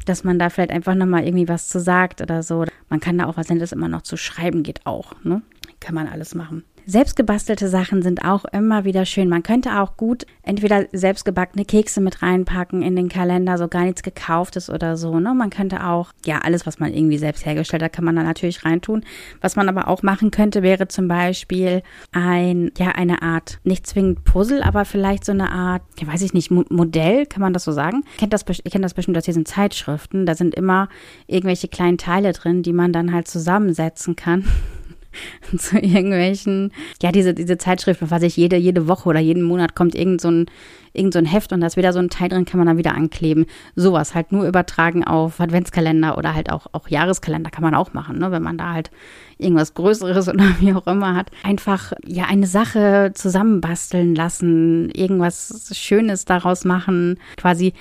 [0.04, 2.64] dass man da vielleicht einfach nochmal irgendwie was zu sagt oder so.
[2.88, 5.12] Man kann da auch was Nettes immer noch zu schreiben, geht auch.
[5.24, 5.42] Ne?
[5.80, 6.64] Kann man alles machen.
[6.90, 9.29] Selbstgebastelte Sachen sind auch immer wieder schön.
[9.29, 14.03] Man könnte auch gut entweder selbstgebackene Kekse mit reinpacken in den Kalender, so gar nichts
[14.03, 15.20] gekauftes oder so.
[15.20, 15.35] Ne?
[15.35, 18.64] Man könnte auch, ja, alles, was man irgendwie selbst hergestellt hat, kann man da natürlich
[18.64, 19.05] reintun.
[19.42, 24.24] Was man aber auch machen könnte, wäre zum Beispiel ein, ja, eine Art, nicht zwingend
[24.24, 27.72] Puzzle, aber vielleicht so eine Art, ja, weiß ich nicht, Modell, kann man das so
[27.72, 28.03] sagen?
[28.12, 30.24] Ich kenne das, ich kenn das bestimmt aus diesen Zeitschriften.
[30.24, 30.88] Da sind immer
[31.27, 34.46] irgendwelche kleinen Teile drin, die man dann halt zusammensetzen kann.
[35.56, 39.94] zu irgendwelchen, ja, diese, diese Zeitschrift, was ich jede, jede Woche oder jeden Monat kommt
[39.94, 40.46] irgend so ein,
[40.92, 42.78] irgend so ein Heft und da ist wieder so ein Teil drin, kann man dann
[42.78, 43.46] wieder ankleben.
[43.74, 48.18] Sowas halt nur übertragen auf Adventskalender oder halt auch, auch Jahreskalender kann man auch machen,
[48.18, 48.90] ne, wenn man da halt
[49.38, 51.30] irgendwas Größeres oder wie auch immer hat.
[51.42, 57.72] Einfach, ja, eine Sache zusammenbasteln lassen, irgendwas Schönes daraus machen, quasi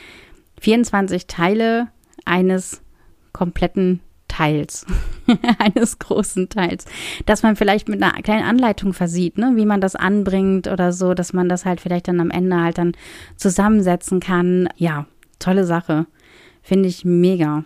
[0.62, 1.88] 24 Teile
[2.26, 2.82] eines
[3.32, 4.02] kompletten
[4.38, 4.86] Teils,
[5.58, 6.86] eines großen Teils,
[7.26, 11.16] dass man vielleicht mit einer kleinen Anleitung versieht, ne, wie man das anbringt oder so,
[11.16, 12.92] dass man das halt vielleicht dann am Ende halt dann
[13.36, 14.70] zusammensetzen kann.
[14.76, 15.08] Ja,
[15.40, 16.06] tolle Sache.
[16.62, 17.64] Finde ich mega.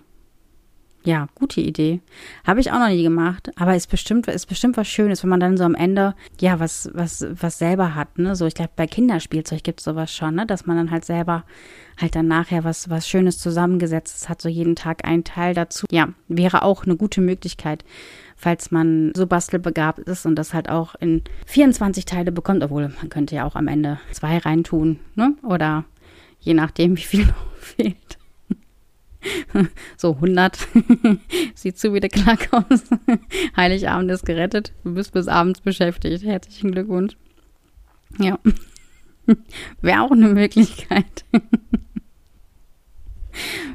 [1.04, 2.00] Ja, gute Idee.
[2.46, 5.40] Habe ich auch noch nie gemacht, aber ist bestimmt, ist bestimmt was Schönes, wenn man
[5.40, 8.36] dann so am Ende, ja, was, was, was selber hat, ne?
[8.36, 10.46] So, ich glaube, bei Kinderspielzeug gibt es sowas schon, ne?
[10.46, 11.44] Dass man dann halt selber
[12.00, 15.88] halt dann nachher was, was Schönes zusammengesetzt hat, so jeden Tag ein Teil dazu.
[15.92, 17.84] Ja, wäre auch eine gute Möglichkeit,
[18.36, 23.10] falls man so bastelbegabt ist und das halt auch in 24 Teile bekommt, obwohl man
[23.10, 25.36] könnte ja auch am Ende zwei reintun, ne?
[25.44, 25.86] Oder
[26.40, 28.21] je nachdem, wie viel noch fehlt.
[29.98, 30.58] so 100.
[31.56, 32.84] Sieht zu wie der Klackhaus.
[33.56, 34.74] Heiligabend ist gerettet.
[34.84, 36.24] Du bist bis abends beschäftigt.
[36.24, 37.16] Herzlichen Glückwunsch.
[38.20, 38.40] Ja.
[39.82, 41.26] Wäre auch eine Möglichkeit.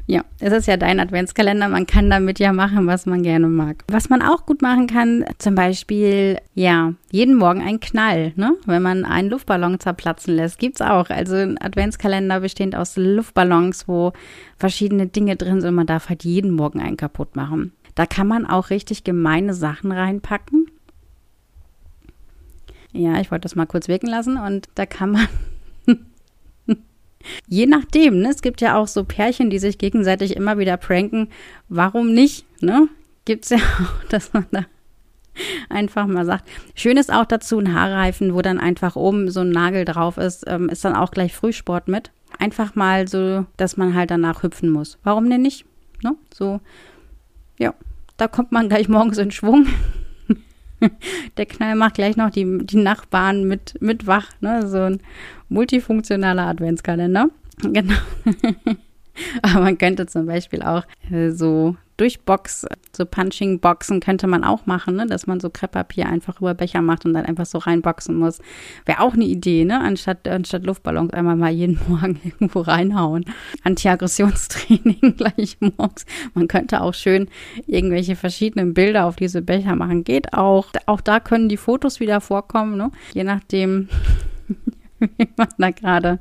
[0.05, 1.67] Ja, es ist ja dein Adventskalender.
[1.67, 3.83] Man kann damit ja machen, was man gerne mag.
[3.91, 8.55] Was man auch gut machen kann, zum Beispiel, ja, jeden Morgen ein Knall, ne?
[8.65, 11.09] Wenn man einen Luftballon zerplatzen lässt, gibt's auch.
[11.09, 14.13] Also ein Adventskalender bestehend aus Luftballons, wo
[14.57, 15.75] verschiedene Dinge drin sind.
[15.75, 17.73] Man darf halt jeden Morgen einen kaputt machen.
[17.95, 20.67] Da kann man auch richtig gemeine Sachen reinpacken.
[22.93, 25.27] Ja, ich wollte das mal kurz wirken lassen und da kann man
[27.47, 28.29] Je nachdem, ne?
[28.29, 31.29] Es gibt ja auch so Pärchen, die sich gegenseitig immer wieder pranken.
[31.69, 32.87] Warum nicht, ne?
[33.25, 34.65] Gibt's ja auch, dass man da
[35.69, 36.47] einfach mal sagt.
[36.75, 40.45] Schön ist auch dazu ein Haarreifen, wo dann einfach oben so ein Nagel drauf ist,
[40.47, 42.11] ähm, ist dann auch gleich Frühsport mit.
[42.39, 44.97] Einfach mal so, dass man halt danach hüpfen muss.
[45.03, 45.65] Warum denn nicht?
[46.03, 46.15] Ne?
[46.33, 46.59] So,
[47.57, 47.73] ja,
[48.17, 49.67] da kommt man gleich morgens in Schwung.
[51.37, 54.29] Der Knall macht gleich noch die, die Nachbarn mit, mit wach.
[54.41, 54.67] Ne?
[54.67, 54.99] So ein
[55.49, 57.29] multifunktionaler Adventskalender.
[57.59, 57.95] Genau.
[59.41, 64.67] Aber man könnte zum Beispiel auch äh, so durch Box, so Punching-Boxen könnte man auch
[64.67, 65.07] machen, ne?
[65.07, 68.39] dass man so Krepppapier einfach über Becher macht und dann einfach so reinboxen muss.
[68.85, 69.81] Wäre auch eine Idee, ne?
[69.81, 73.25] Anstatt, anstatt Luftballons einmal mal jeden Morgen irgendwo reinhauen.
[73.63, 76.05] Anti-Aggressionstraining gleich morgens.
[76.35, 77.27] Man könnte auch schön
[77.65, 80.03] irgendwelche verschiedenen Bilder auf diese Becher machen.
[80.03, 80.67] Geht auch.
[80.85, 82.91] Auch da können die Fotos wieder vorkommen, ne?
[83.13, 83.89] Je nachdem,
[84.99, 86.19] wie man da gerade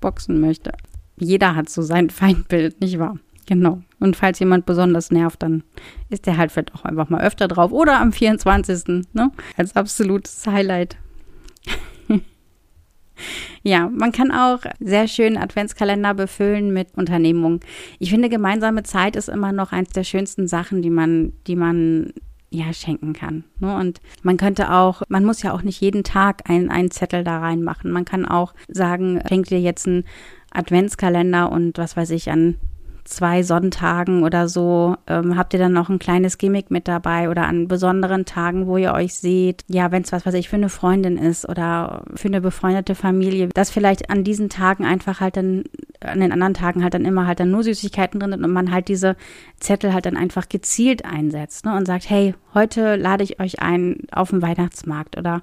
[0.00, 0.72] boxen möchte.
[1.18, 3.18] Jeder hat so sein Feindbild, nicht wahr?
[3.46, 3.80] Genau.
[3.98, 5.62] Und falls jemand besonders nervt, dann
[6.10, 7.72] ist der halt vielleicht auch einfach mal öfter drauf.
[7.72, 9.06] Oder am 24.
[9.14, 9.32] Ne?
[9.56, 10.98] Als absolutes Highlight.
[13.62, 17.60] ja, man kann auch sehr schön Adventskalender befüllen mit Unternehmungen.
[17.98, 22.12] Ich finde, gemeinsame Zeit ist immer noch eins der schönsten Sachen, die man, die man
[22.50, 23.44] ja, schenken kann.
[23.60, 23.76] Ne?
[23.76, 27.90] Und man könnte auch, man muss ja auch nicht jeden Tag einen Zettel da reinmachen.
[27.90, 30.04] Man kann auch sagen, schenkt dir jetzt einen
[30.50, 32.56] Adventskalender und was weiß ich, an
[33.08, 37.46] zwei Sonntagen oder so ähm, habt ihr dann noch ein kleines Gimmick mit dabei oder
[37.46, 39.64] an besonderen Tagen, wo ihr euch seht.
[39.66, 43.48] Ja, wenn es was, was ich für eine Freundin ist oder für eine befreundete Familie,
[43.54, 45.64] dass vielleicht an diesen Tagen einfach halt dann,
[46.00, 48.70] an den anderen Tagen halt dann immer halt dann nur Süßigkeiten drin sind und man
[48.70, 49.16] halt diese
[49.58, 54.02] Zettel halt dann einfach gezielt einsetzt ne, und sagt, hey, heute lade ich euch ein
[54.12, 55.42] auf den Weihnachtsmarkt oder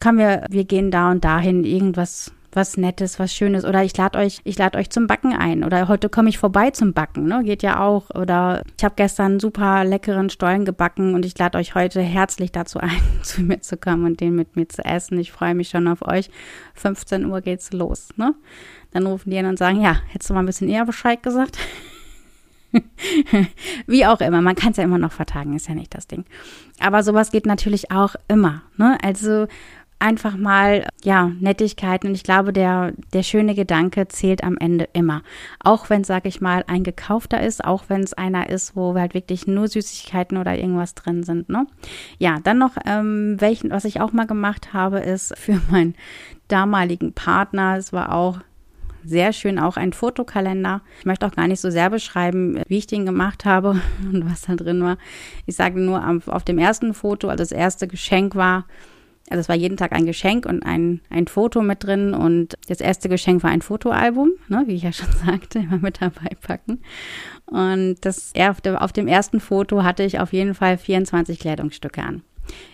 [0.00, 3.64] kommen wir, wir gehen da und dahin, irgendwas was Nettes, was Schönes.
[3.64, 5.64] Oder ich lade euch, ich lade euch zum Backen ein.
[5.64, 7.42] Oder heute komme ich vorbei zum Backen, ne?
[7.44, 8.10] Geht ja auch.
[8.10, 12.78] Oder ich habe gestern super leckeren Stollen gebacken und ich lade euch heute herzlich dazu
[12.78, 15.18] ein, zu mir zu kommen und den mit mir zu essen.
[15.18, 16.30] Ich freue mich schon auf euch.
[16.74, 18.34] 15 Uhr geht's los, ne?
[18.90, 21.58] Dann rufen die an und sagen, ja, hättest du mal ein bisschen eher Bescheid gesagt?
[23.86, 26.24] Wie auch immer, man kann es ja immer noch vertagen, ist ja nicht das Ding.
[26.80, 28.62] Aber sowas geht natürlich auch immer.
[28.76, 28.98] Ne?
[29.02, 29.46] Also
[29.98, 32.08] einfach mal, ja, Nettigkeiten.
[32.08, 35.22] Und ich glaube, der, der schöne Gedanke zählt am Ende immer.
[35.62, 39.14] Auch wenn, sag ich mal, ein gekaufter ist, auch wenn es einer ist, wo halt
[39.14, 41.66] wirklich nur Süßigkeiten oder irgendwas drin sind, ne?
[42.18, 45.94] Ja, dann noch, ähm, welchen, was ich auch mal gemacht habe, ist für meinen
[46.48, 48.38] damaligen Partner, es war auch
[49.04, 50.82] sehr schön auch ein Fotokalender.
[50.98, 53.80] Ich möchte auch gar nicht so sehr beschreiben, wie ich den gemacht habe
[54.12, 54.98] und was da drin war.
[55.46, 58.64] Ich sage nur, auf dem ersten Foto, also das erste Geschenk war,
[59.30, 62.14] also es war jeden Tag ein Geschenk und ein, ein Foto mit drin.
[62.14, 66.00] Und das erste Geschenk war ein Fotoalbum, ne, wie ich ja schon sagte, immer mit
[66.00, 66.80] dabei packen.
[67.46, 72.22] Und das auf, dem, ersten Foto hatte ich auf jeden Fall 24 Kleidungsstücke an.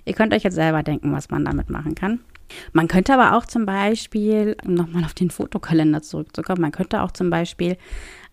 [0.04, 2.20] Ihr könnt euch jetzt selber denken, was man damit machen kann.
[2.72, 7.10] Man könnte aber auch zum Beispiel, um nochmal auf den Fotokalender zurückzukommen, man könnte auch
[7.10, 7.76] zum Beispiel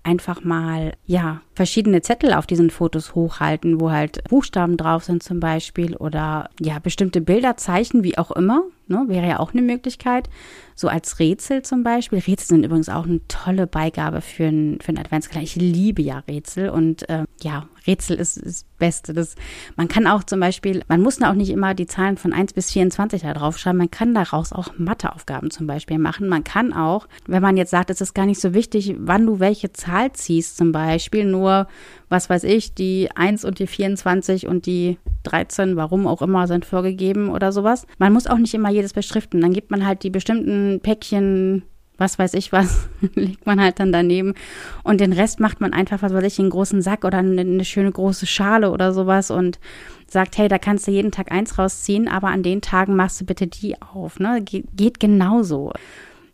[0.03, 5.39] einfach mal, ja, verschiedene Zettel auf diesen Fotos hochhalten, wo halt Buchstaben drauf sind zum
[5.39, 10.29] Beispiel oder ja, bestimmte Bilder, Zeichen, wie auch immer, ne, wäre ja auch eine Möglichkeit.
[10.81, 12.17] So als Rätsel zum Beispiel.
[12.17, 15.43] Rätsel sind übrigens auch eine tolle Beigabe für einen für Adventskalender.
[15.43, 19.13] Ich liebe ja Rätsel und äh, ja, Rätsel ist das Beste.
[19.13, 19.35] Das,
[19.75, 22.71] man kann auch zum Beispiel, man muss auch nicht immer die Zahlen von 1 bis
[22.71, 23.77] 24 da draufschreiben.
[23.77, 26.27] Man kann daraus auch Matheaufgaben zum Beispiel machen.
[26.27, 29.39] Man kann auch, wenn man jetzt sagt, es ist gar nicht so wichtig, wann du
[29.39, 31.67] welche Zahl ziehst zum Beispiel, nur
[32.11, 36.65] was weiß ich, die 1 und die 24 und die 13, warum auch immer, sind
[36.65, 37.87] vorgegeben oder sowas.
[37.99, 39.39] Man muss auch nicht immer jedes beschriften.
[39.39, 41.63] Dann gibt man halt die bestimmten Päckchen,
[41.97, 44.33] was weiß ich was, legt man halt dann daneben.
[44.83, 47.39] Und den Rest macht man einfach, was weiß ich, in einen großen Sack oder eine,
[47.39, 49.59] eine schöne große Schale oder sowas und
[50.05, 53.25] sagt, hey, da kannst du jeden Tag eins rausziehen, aber an den Tagen machst du
[53.25, 54.19] bitte die auf.
[54.19, 54.41] Ne?
[54.43, 55.71] Ge geht genauso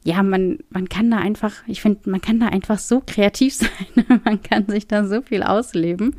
[0.07, 4.21] ja, man, man kann da einfach, ich finde, man kann da einfach so kreativ sein.
[4.23, 6.15] man kann sich da so viel ausleben,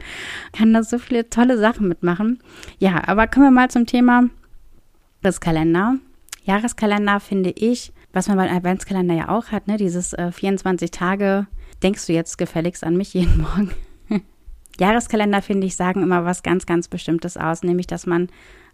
[0.52, 2.38] kann da so viele tolle Sachen mitmachen.
[2.78, 4.28] Ja, aber kommen wir mal zum Thema
[5.22, 5.94] Jahreskalender.
[6.44, 11.46] Jahreskalender finde ich, was man beim Adventskalender ja auch hat, ne, dieses äh, 24 Tage,
[11.82, 13.70] denkst du jetzt gefälligst an mich jeden Morgen.
[14.78, 18.28] Jahreskalender, finde ich, sagen immer was ganz, ganz Bestimmtes aus, nämlich, dass man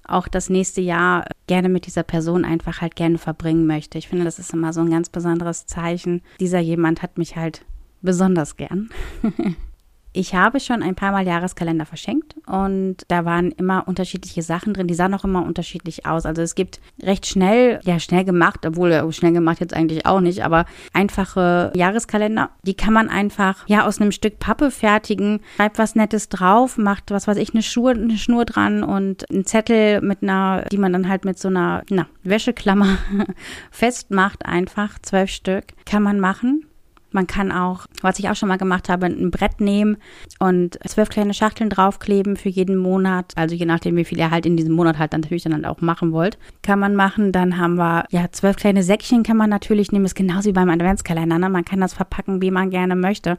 [0.07, 3.99] auch das nächste Jahr gerne mit dieser Person einfach halt gerne verbringen möchte.
[3.99, 6.23] Ich finde, das ist immer so ein ganz besonderes Zeichen.
[6.41, 7.65] Dieser jemand hat mich halt
[8.03, 8.91] besonders gern.
[10.17, 14.87] Ich habe schon ein paar Mal Jahreskalender verschenkt und da waren immer unterschiedliche Sachen drin.
[14.87, 16.25] Die sahen auch immer unterschiedlich aus.
[16.25, 20.45] Also es gibt recht schnell, ja schnell gemacht, obwohl schnell gemacht jetzt eigentlich auch nicht,
[20.45, 22.51] aber einfache Jahreskalender.
[22.63, 27.11] Die kann man einfach ja aus einem Stück Pappe fertigen, schreibt was Nettes drauf, macht
[27.11, 30.93] was weiß ich eine Schnur, eine Schnur dran und einen Zettel mit einer, die man
[30.93, 32.99] dann halt mit so einer na, Wäscheklammer
[33.73, 34.47] festmacht.
[34.47, 36.67] Einfach zwölf Stück kann man machen
[37.15, 39.97] man kann auch, was ich auch schon mal gemacht habe, ein Brett nehmen
[40.39, 43.33] und zwölf kleine Schachteln draufkleben für jeden Monat.
[43.37, 45.81] Also je nachdem, wie viel ihr halt in diesem Monat halt dann natürlich dann auch
[45.81, 47.33] machen wollt, kann man machen.
[47.33, 50.05] Dann haben wir, ja, zwölf kleine Säckchen kann man natürlich nehmen.
[50.05, 51.39] ist genauso wie beim Adventskalender.
[51.39, 51.49] Ne?
[51.49, 53.39] Man kann das verpacken, wie man gerne möchte.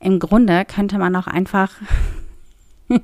[0.00, 1.70] Im Grunde könnte man auch einfach,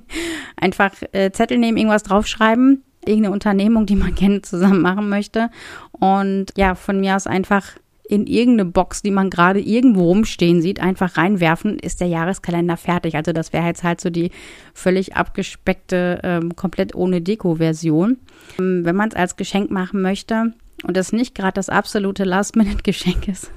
[0.57, 5.51] einfach äh, Zettel nehmen, irgendwas draufschreiben irgendeine Unternehmung, die man gerne zusammen machen möchte.
[5.93, 7.65] Und ja, von mir aus einfach
[8.11, 13.15] in irgendeine Box, die man gerade irgendwo rumstehen sieht, einfach reinwerfen, ist der Jahreskalender fertig.
[13.15, 14.33] Also das wäre jetzt halt so die
[14.75, 18.19] völlig abgespeckte, ähm, komplett ohne Deko-Version.
[18.59, 23.29] Ähm, wenn man es als Geschenk machen möchte und das nicht gerade das absolute Last-Minute-Geschenk
[23.29, 23.53] ist,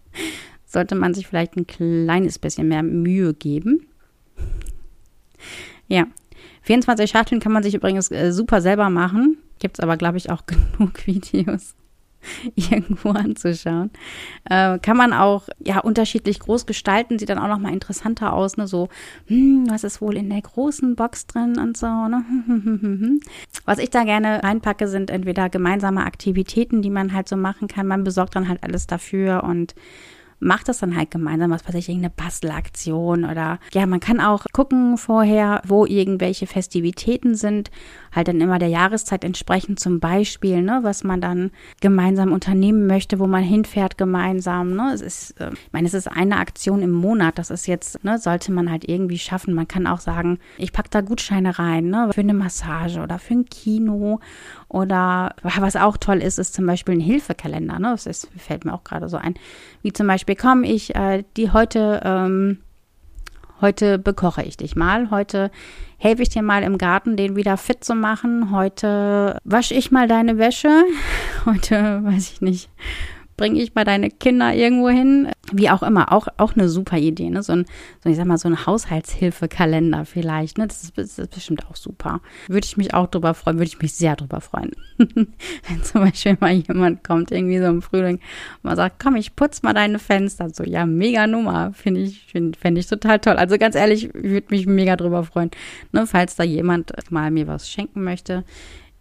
[0.64, 3.86] sollte man sich vielleicht ein kleines bisschen mehr Mühe geben.
[5.88, 6.08] Ja,
[6.62, 9.38] 24 Schachteln kann man sich übrigens äh, super selber machen.
[9.60, 11.76] Gibt es aber, glaube ich, auch genug Videos.
[12.54, 13.90] irgendwo anzuschauen.
[14.44, 18.66] Äh, kann man auch ja unterschiedlich groß gestalten, sieht dann auch nochmal interessanter aus, ne?
[18.66, 18.88] So,
[19.26, 22.24] hm, was ist wohl in der großen Box drin und so, ne?
[23.64, 27.86] Was ich da gerne reinpacke, sind entweder gemeinsame Aktivitäten, die man halt so machen kann.
[27.86, 29.74] Man besorgt dann halt alles dafür und
[30.38, 34.44] macht das dann halt gemeinsam, was weiß ich, irgendeine Bastelaktion oder ja, man kann auch
[34.52, 37.70] gucken vorher, wo irgendwelche Festivitäten sind,
[38.12, 43.18] halt dann immer der Jahreszeit entsprechend zum Beispiel, ne, was man dann gemeinsam unternehmen möchte,
[43.18, 46.92] wo man hinfährt gemeinsam, ne, es ist, äh, ich meine, es ist eine Aktion im
[46.92, 50.72] Monat, das ist jetzt, ne, sollte man halt irgendwie schaffen, man kann auch sagen, ich
[50.72, 54.20] packe da Gutscheine rein, ne, für eine Massage oder für ein Kino
[54.68, 57.78] oder was auch toll ist, ist zum Beispiel ein Hilfekalender.
[57.78, 57.90] Ne?
[57.90, 59.34] Das ist, fällt mir auch gerade so ein.
[59.82, 62.58] Wie zum Beispiel, komm, ich, äh, die heute, ähm,
[63.60, 65.10] heute bekoche ich dich mal.
[65.10, 65.50] Heute
[65.98, 68.50] helfe ich dir mal im Garten, den wieder fit zu machen.
[68.50, 70.84] Heute wasche ich mal deine Wäsche.
[71.46, 72.68] Heute, weiß ich nicht,
[73.36, 75.30] bringe ich mal deine Kinder irgendwo hin.
[75.52, 77.42] Wie auch immer, auch, auch eine super Idee, ne?
[77.42, 77.66] So ein,
[78.02, 80.66] so ich sag mal, so ein Haushaltshilfekalender vielleicht, ne?
[80.66, 82.20] Das ist, das ist bestimmt auch super.
[82.48, 84.72] Würde ich mich auch drüber freuen, würde ich mich sehr drüber freuen.
[84.96, 89.36] Wenn zum Beispiel mal jemand kommt, irgendwie so im Frühling, und man sagt, komm, ich
[89.36, 90.50] putz mal deine Fenster.
[90.50, 91.72] So, ja, mega Nummer.
[91.72, 93.36] Finde ich, finde find ich total toll.
[93.36, 95.50] Also ganz ehrlich, würde mich mega drüber freuen.
[95.92, 96.06] Ne?
[96.06, 98.44] Falls da jemand mal mir was schenken möchte.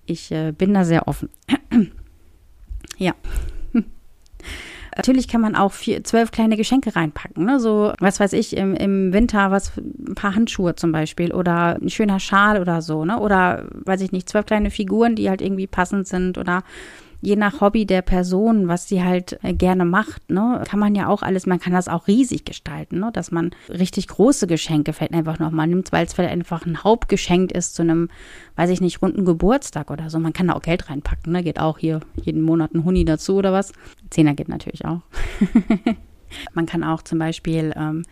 [0.05, 1.29] Ich äh, bin da sehr offen.
[2.97, 3.13] ja.
[4.95, 7.45] Natürlich kann man auch vier, zwölf kleine Geschenke reinpacken.
[7.45, 7.59] Ne?
[7.59, 11.89] So, was weiß ich, im, im Winter was, ein paar Handschuhe zum Beispiel oder ein
[11.89, 13.19] schöner Schal oder so, ne?
[13.19, 16.63] Oder, weiß ich nicht, zwölf kleine Figuren, die halt irgendwie passend sind oder
[17.21, 21.07] je nach Hobby der Person, was sie halt äh, gerne macht, ne, kann man ja
[21.07, 25.13] auch alles, man kann das auch riesig gestalten, ne, dass man richtig große Geschenke vielleicht
[25.13, 28.09] einfach nochmal nimmt, weil es vielleicht einfach ein Hauptgeschenk ist zu einem,
[28.55, 30.19] weiß ich nicht, runden Geburtstag oder so.
[30.19, 33.35] Man kann da auch Geld reinpacken, ne, geht auch hier jeden Monat ein Huni dazu
[33.35, 33.73] oder was.
[34.09, 35.01] Zehner geht natürlich auch.
[36.53, 38.03] Man kann auch zum Beispiel ähm,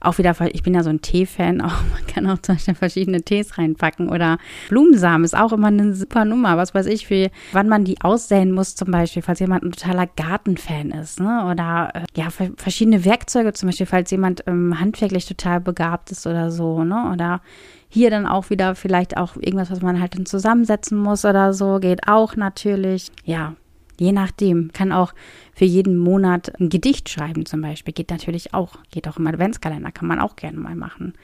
[0.00, 3.22] auch wieder, ich bin ja so ein Tee-Fan, auch man kann auch zum Beispiel verschiedene
[3.22, 4.38] Tees reinpacken oder
[4.68, 6.56] Blumensamen ist auch immer eine super Nummer.
[6.56, 10.06] Was weiß ich, für wann man die aussäen muss, zum Beispiel, falls jemand ein totaler
[10.06, 11.46] Gartenfan ist, ne?
[11.50, 16.50] Oder äh, ja, verschiedene Werkzeuge, zum Beispiel, falls jemand ähm, handwerklich total begabt ist oder
[16.50, 17.10] so, ne?
[17.12, 17.40] Oder
[17.88, 21.78] hier dann auch wieder vielleicht auch irgendwas, was man halt dann zusammensetzen muss oder so,
[21.80, 23.10] geht auch natürlich.
[23.24, 23.54] Ja,
[23.98, 24.72] Je nachdem.
[24.72, 25.12] Kann auch
[25.54, 27.92] für jeden Monat ein Gedicht schreiben zum Beispiel.
[27.92, 28.76] Geht natürlich auch.
[28.90, 29.92] Geht auch im Adventskalender.
[29.92, 31.14] Kann man auch gerne mal machen.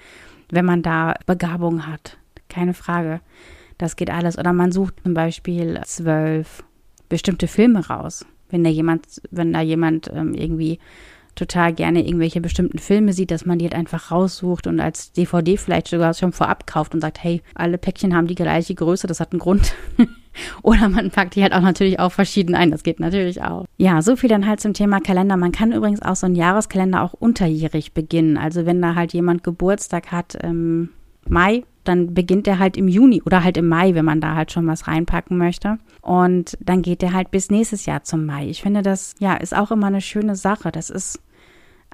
[0.51, 2.19] Wenn man da Begabung hat.
[2.49, 3.21] Keine Frage.
[3.79, 4.39] Das geht alles.
[4.39, 6.65] Oder man sucht zum Beispiel zwölf
[7.09, 8.27] bestimmte Filme raus.
[8.51, 10.79] Wenn da jemand, wenn da jemand ähm, irgendwie
[11.35, 15.57] total gerne irgendwelche bestimmten Filme sieht, dass man die halt einfach raussucht und als DVD
[15.57, 19.21] vielleicht sogar schon vorab kauft und sagt, hey, alle Päckchen haben die gleiche Größe, das
[19.21, 19.75] hat einen Grund.
[20.63, 22.71] Oder man packt die halt auch natürlich auch verschieden ein.
[22.73, 23.67] Das geht natürlich auch.
[23.77, 25.37] Ja, so viel dann halt zum Thema Kalender.
[25.37, 28.37] Man kann übrigens auch so einen Jahreskalender auch unterjährig beginnen.
[28.37, 30.91] Also wenn da halt jemand Geburtstag hat im
[31.29, 34.53] Mai, dann beginnt der halt im Juni oder halt im Mai, wenn man da halt
[34.53, 35.79] schon was reinpacken möchte.
[36.01, 38.49] Und dann geht der halt bis nächstes Jahr zum Mai.
[38.49, 40.73] Ich finde, das ja ist auch immer eine schöne Sache.
[40.73, 41.21] Das ist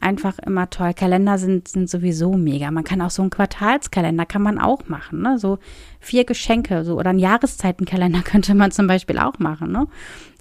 [0.01, 0.95] einfach immer toll.
[0.95, 2.70] Kalender sind, sind sowieso mega.
[2.70, 5.38] Man kann auch so einen Quartalskalender kann man auch machen, ne?
[5.38, 5.59] So
[6.01, 9.86] vier Geschenke, so oder einen Jahreszeitenkalender könnte man zum Beispiel auch machen, ne?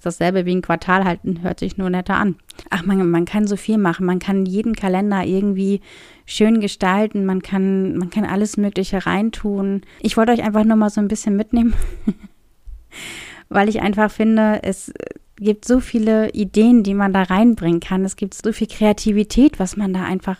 [0.00, 2.36] Dasselbe wie ein Quartal halten, hört sich nur netter an.
[2.70, 4.06] Ach, man, man kann so viel machen.
[4.06, 5.80] Man kann jeden Kalender irgendwie
[6.26, 7.24] schön gestalten.
[7.24, 9.82] Man kann, man kann alles Mögliche reintun.
[10.00, 11.74] Ich wollte euch einfach nur mal so ein bisschen mitnehmen,
[13.48, 14.92] weil ich einfach finde, es
[15.36, 18.04] gibt so viele Ideen, die man da reinbringen kann.
[18.04, 20.38] Es gibt so viel Kreativität, was man da einfach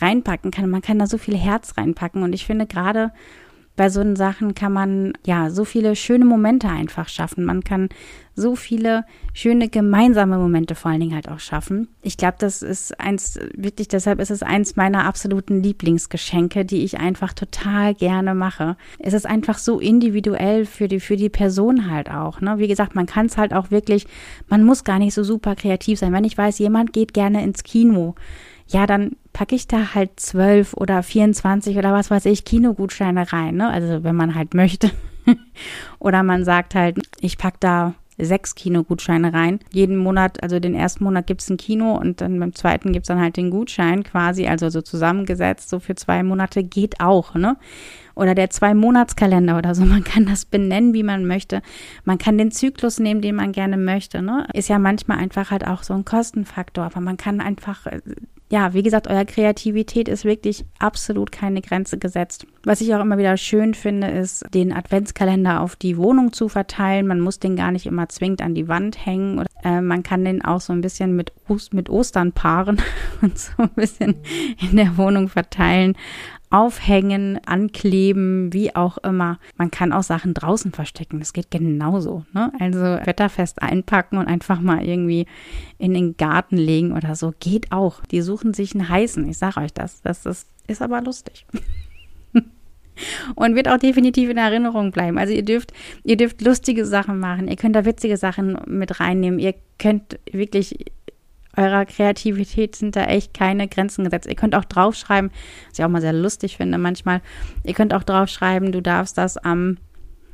[0.00, 0.68] reinpacken kann.
[0.68, 2.22] Man kann da so viel Herz reinpacken.
[2.22, 3.12] Und ich finde gerade
[3.76, 7.44] bei so Sachen kann man ja so viele schöne Momente einfach schaffen.
[7.44, 7.88] Man kann
[8.34, 9.04] so viele
[9.34, 11.88] schöne gemeinsame Momente vor allen Dingen halt auch schaffen.
[12.02, 16.98] Ich glaube, das ist eins, wirklich, deshalb ist es eins meiner absoluten Lieblingsgeschenke, die ich
[16.98, 18.76] einfach total gerne mache.
[18.98, 22.40] Es ist einfach so individuell für die, für die Person halt auch.
[22.40, 22.58] Ne?
[22.58, 24.06] Wie gesagt, man kann es halt auch wirklich,
[24.48, 26.12] man muss gar nicht so super kreativ sein.
[26.12, 28.14] Wenn ich weiß, jemand geht gerne ins Kino,
[28.72, 33.56] ja, dann packe ich da halt zwölf oder 24 oder was weiß ich, Kinogutscheine rein,
[33.56, 33.68] ne?
[33.68, 34.90] Also wenn man halt möchte.
[35.98, 39.60] oder man sagt halt, ich packe da sechs Kinogutscheine rein.
[39.72, 43.04] Jeden Monat, also den ersten Monat gibt es ein Kino und dann beim zweiten gibt
[43.04, 47.34] es dann halt den Gutschein quasi, also so zusammengesetzt, so für zwei Monate geht auch,
[47.34, 47.56] ne?
[48.14, 49.84] Oder der Zwei-Monats-Kalender oder so.
[49.86, 51.62] Man kann das benennen, wie man möchte.
[52.04, 54.46] Man kann den Zyklus nehmen, den man gerne möchte, ne?
[54.52, 58.00] Ist ja manchmal einfach halt auch so ein Kostenfaktor, aber man kann einfach äh,
[58.52, 62.46] ja, wie gesagt, eurer Kreativität ist wirklich absolut keine Grenze gesetzt.
[62.64, 67.06] Was ich auch immer wieder schön finde, ist, den Adventskalender auf die Wohnung zu verteilen.
[67.06, 69.38] Man muss den gar nicht immer zwingend an die Wand hängen.
[69.38, 71.32] Oder, äh, man kann den auch so ein bisschen mit,
[71.72, 72.76] mit Ostern paaren
[73.22, 74.16] und so ein bisschen
[74.60, 75.96] in der Wohnung verteilen
[76.52, 79.38] aufhängen, ankleben, wie auch immer.
[79.56, 81.18] Man kann auch Sachen draußen verstecken.
[81.18, 82.24] Das geht genauso.
[82.34, 82.52] Ne?
[82.60, 85.26] Also wetterfest einpacken und einfach mal irgendwie
[85.78, 87.32] in den Garten legen oder so.
[87.40, 88.04] Geht auch.
[88.04, 89.28] Die suchen sich einen heißen.
[89.28, 90.02] Ich sage euch das.
[90.02, 91.46] Das ist, ist aber lustig.
[93.34, 95.16] und wird auch definitiv in Erinnerung bleiben.
[95.16, 95.72] Also ihr dürft,
[96.04, 100.84] ihr dürft lustige Sachen machen, ihr könnt da witzige Sachen mit reinnehmen, ihr könnt wirklich
[101.56, 104.28] eurer Kreativität sind da echt keine Grenzen gesetzt.
[104.28, 105.30] Ihr könnt auch draufschreiben,
[105.68, 107.20] was ich auch mal sehr lustig finde manchmal,
[107.64, 109.78] ihr könnt auch draufschreiben, du darfst das am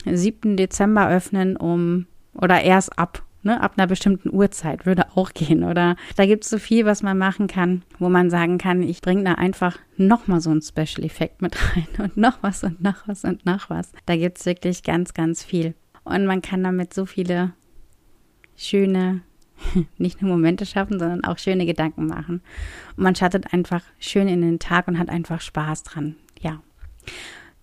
[0.05, 0.57] 7.
[0.57, 5.65] Dezember öffnen, um oder erst ab, ne, ab einer bestimmten Uhrzeit würde auch gehen.
[5.65, 9.01] Oder da gibt es so viel, was man machen kann, wo man sagen kann, ich
[9.01, 13.07] bringe da einfach nochmal so einen Special Effekt mit rein und noch was und noch
[13.09, 13.93] was und noch was.
[14.07, 15.75] Da gibt es wirklich ganz, ganz viel.
[16.05, 17.53] Und man kann damit so viele
[18.57, 19.23] schöne
[19.99, 22.43] nicht nur Momente schaffen, sondern auch schöne Gedanken machen.
[22.97, 26.17] Und man schattet einfach schön in den Tag und hat einfach Spaß dran.
[26.41, 26.61] Ja.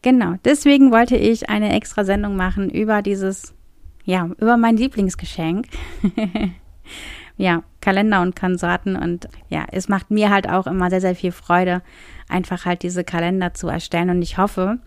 [0.01, 3.55] Genau, deswegen wollte ich eine extra Sendung machen über dieses,
[4.03, 5.67] ja, über mein Lieblingsgeschenk.
[7.37, 8.95] ja, Kalender und Konsorten.
[8.95, 11.81] Und ja, es macht mir halt auch immer sehr, sehr viel Freude,
[12.29, 14.11] einfach halt diese Kalender zu erstellen.
[14.11, 14.77] Und ich hoffe,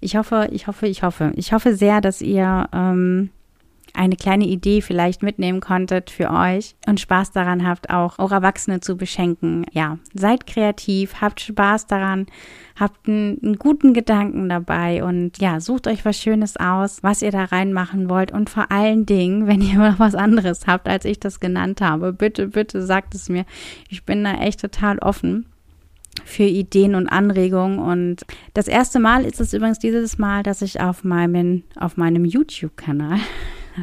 [0.00, 3.30] ich hoffe, ich hoffe, ich hoffe, ich hoffe sehr, dass ihr ähm,
[3.94, 8.80] eine kleine Idee vielleicht mitnehmen konntet für euch und Spaß daran habt, auch eure Erwachsene
[8.80, 9.66] zu beschenken.
[9.72, 12.26] Ja, seid kreativ, habt Spaß daran,
[12.78, 17.30] habt einen, einen, guten Gedanken dabei und ja, sucht euch was Schönes aus, was ihr
[17.30, 21.20] da reinmachen wollt und vor allen Dingen, wenn ihr noch was anderes habt, als ich
[21.20, 23.44] das genannt habe, bitte, bitte sagt es mir.
[23.88, 25.46] Ich bin da echt total offen
[26.24, 27.78] für Ideen und Anregungen.
[27.78, 28.24] Und
[28.54, 33.18] das erste Mal ist es übrigens dieses Mal, dass ich auf meinem, auf meinem YouTube-Kanal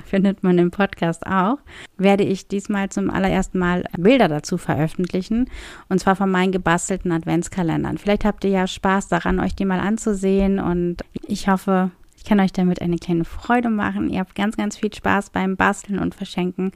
[0.06, 1.58] findet man im Podcast auch,
[1.98, 5.50] werde ich diesmal zum allerersten Mal Bilder dazu veröffentlichen.
[5.90, 7.98] Und zwar von meinen gebastelten Adventskalendern.
[7.98, 10.60] Vielleicht habt ihr ja Spaß daran, euch die mal anzusehen.
[10.60, 14.10] Und ich hoffe, ich kann euch damit eine kleine Freude machen.
[14.10, 16.72] Ihr habt ganz, ganz viel Spaß beim Basteln und Verschenken.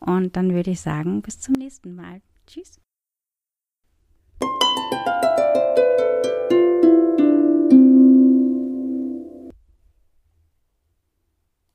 [0.00, 2.22] Und dann würde ich sagen, bis zum nächsten Mal.
[2.46, 2.79] Tschüss.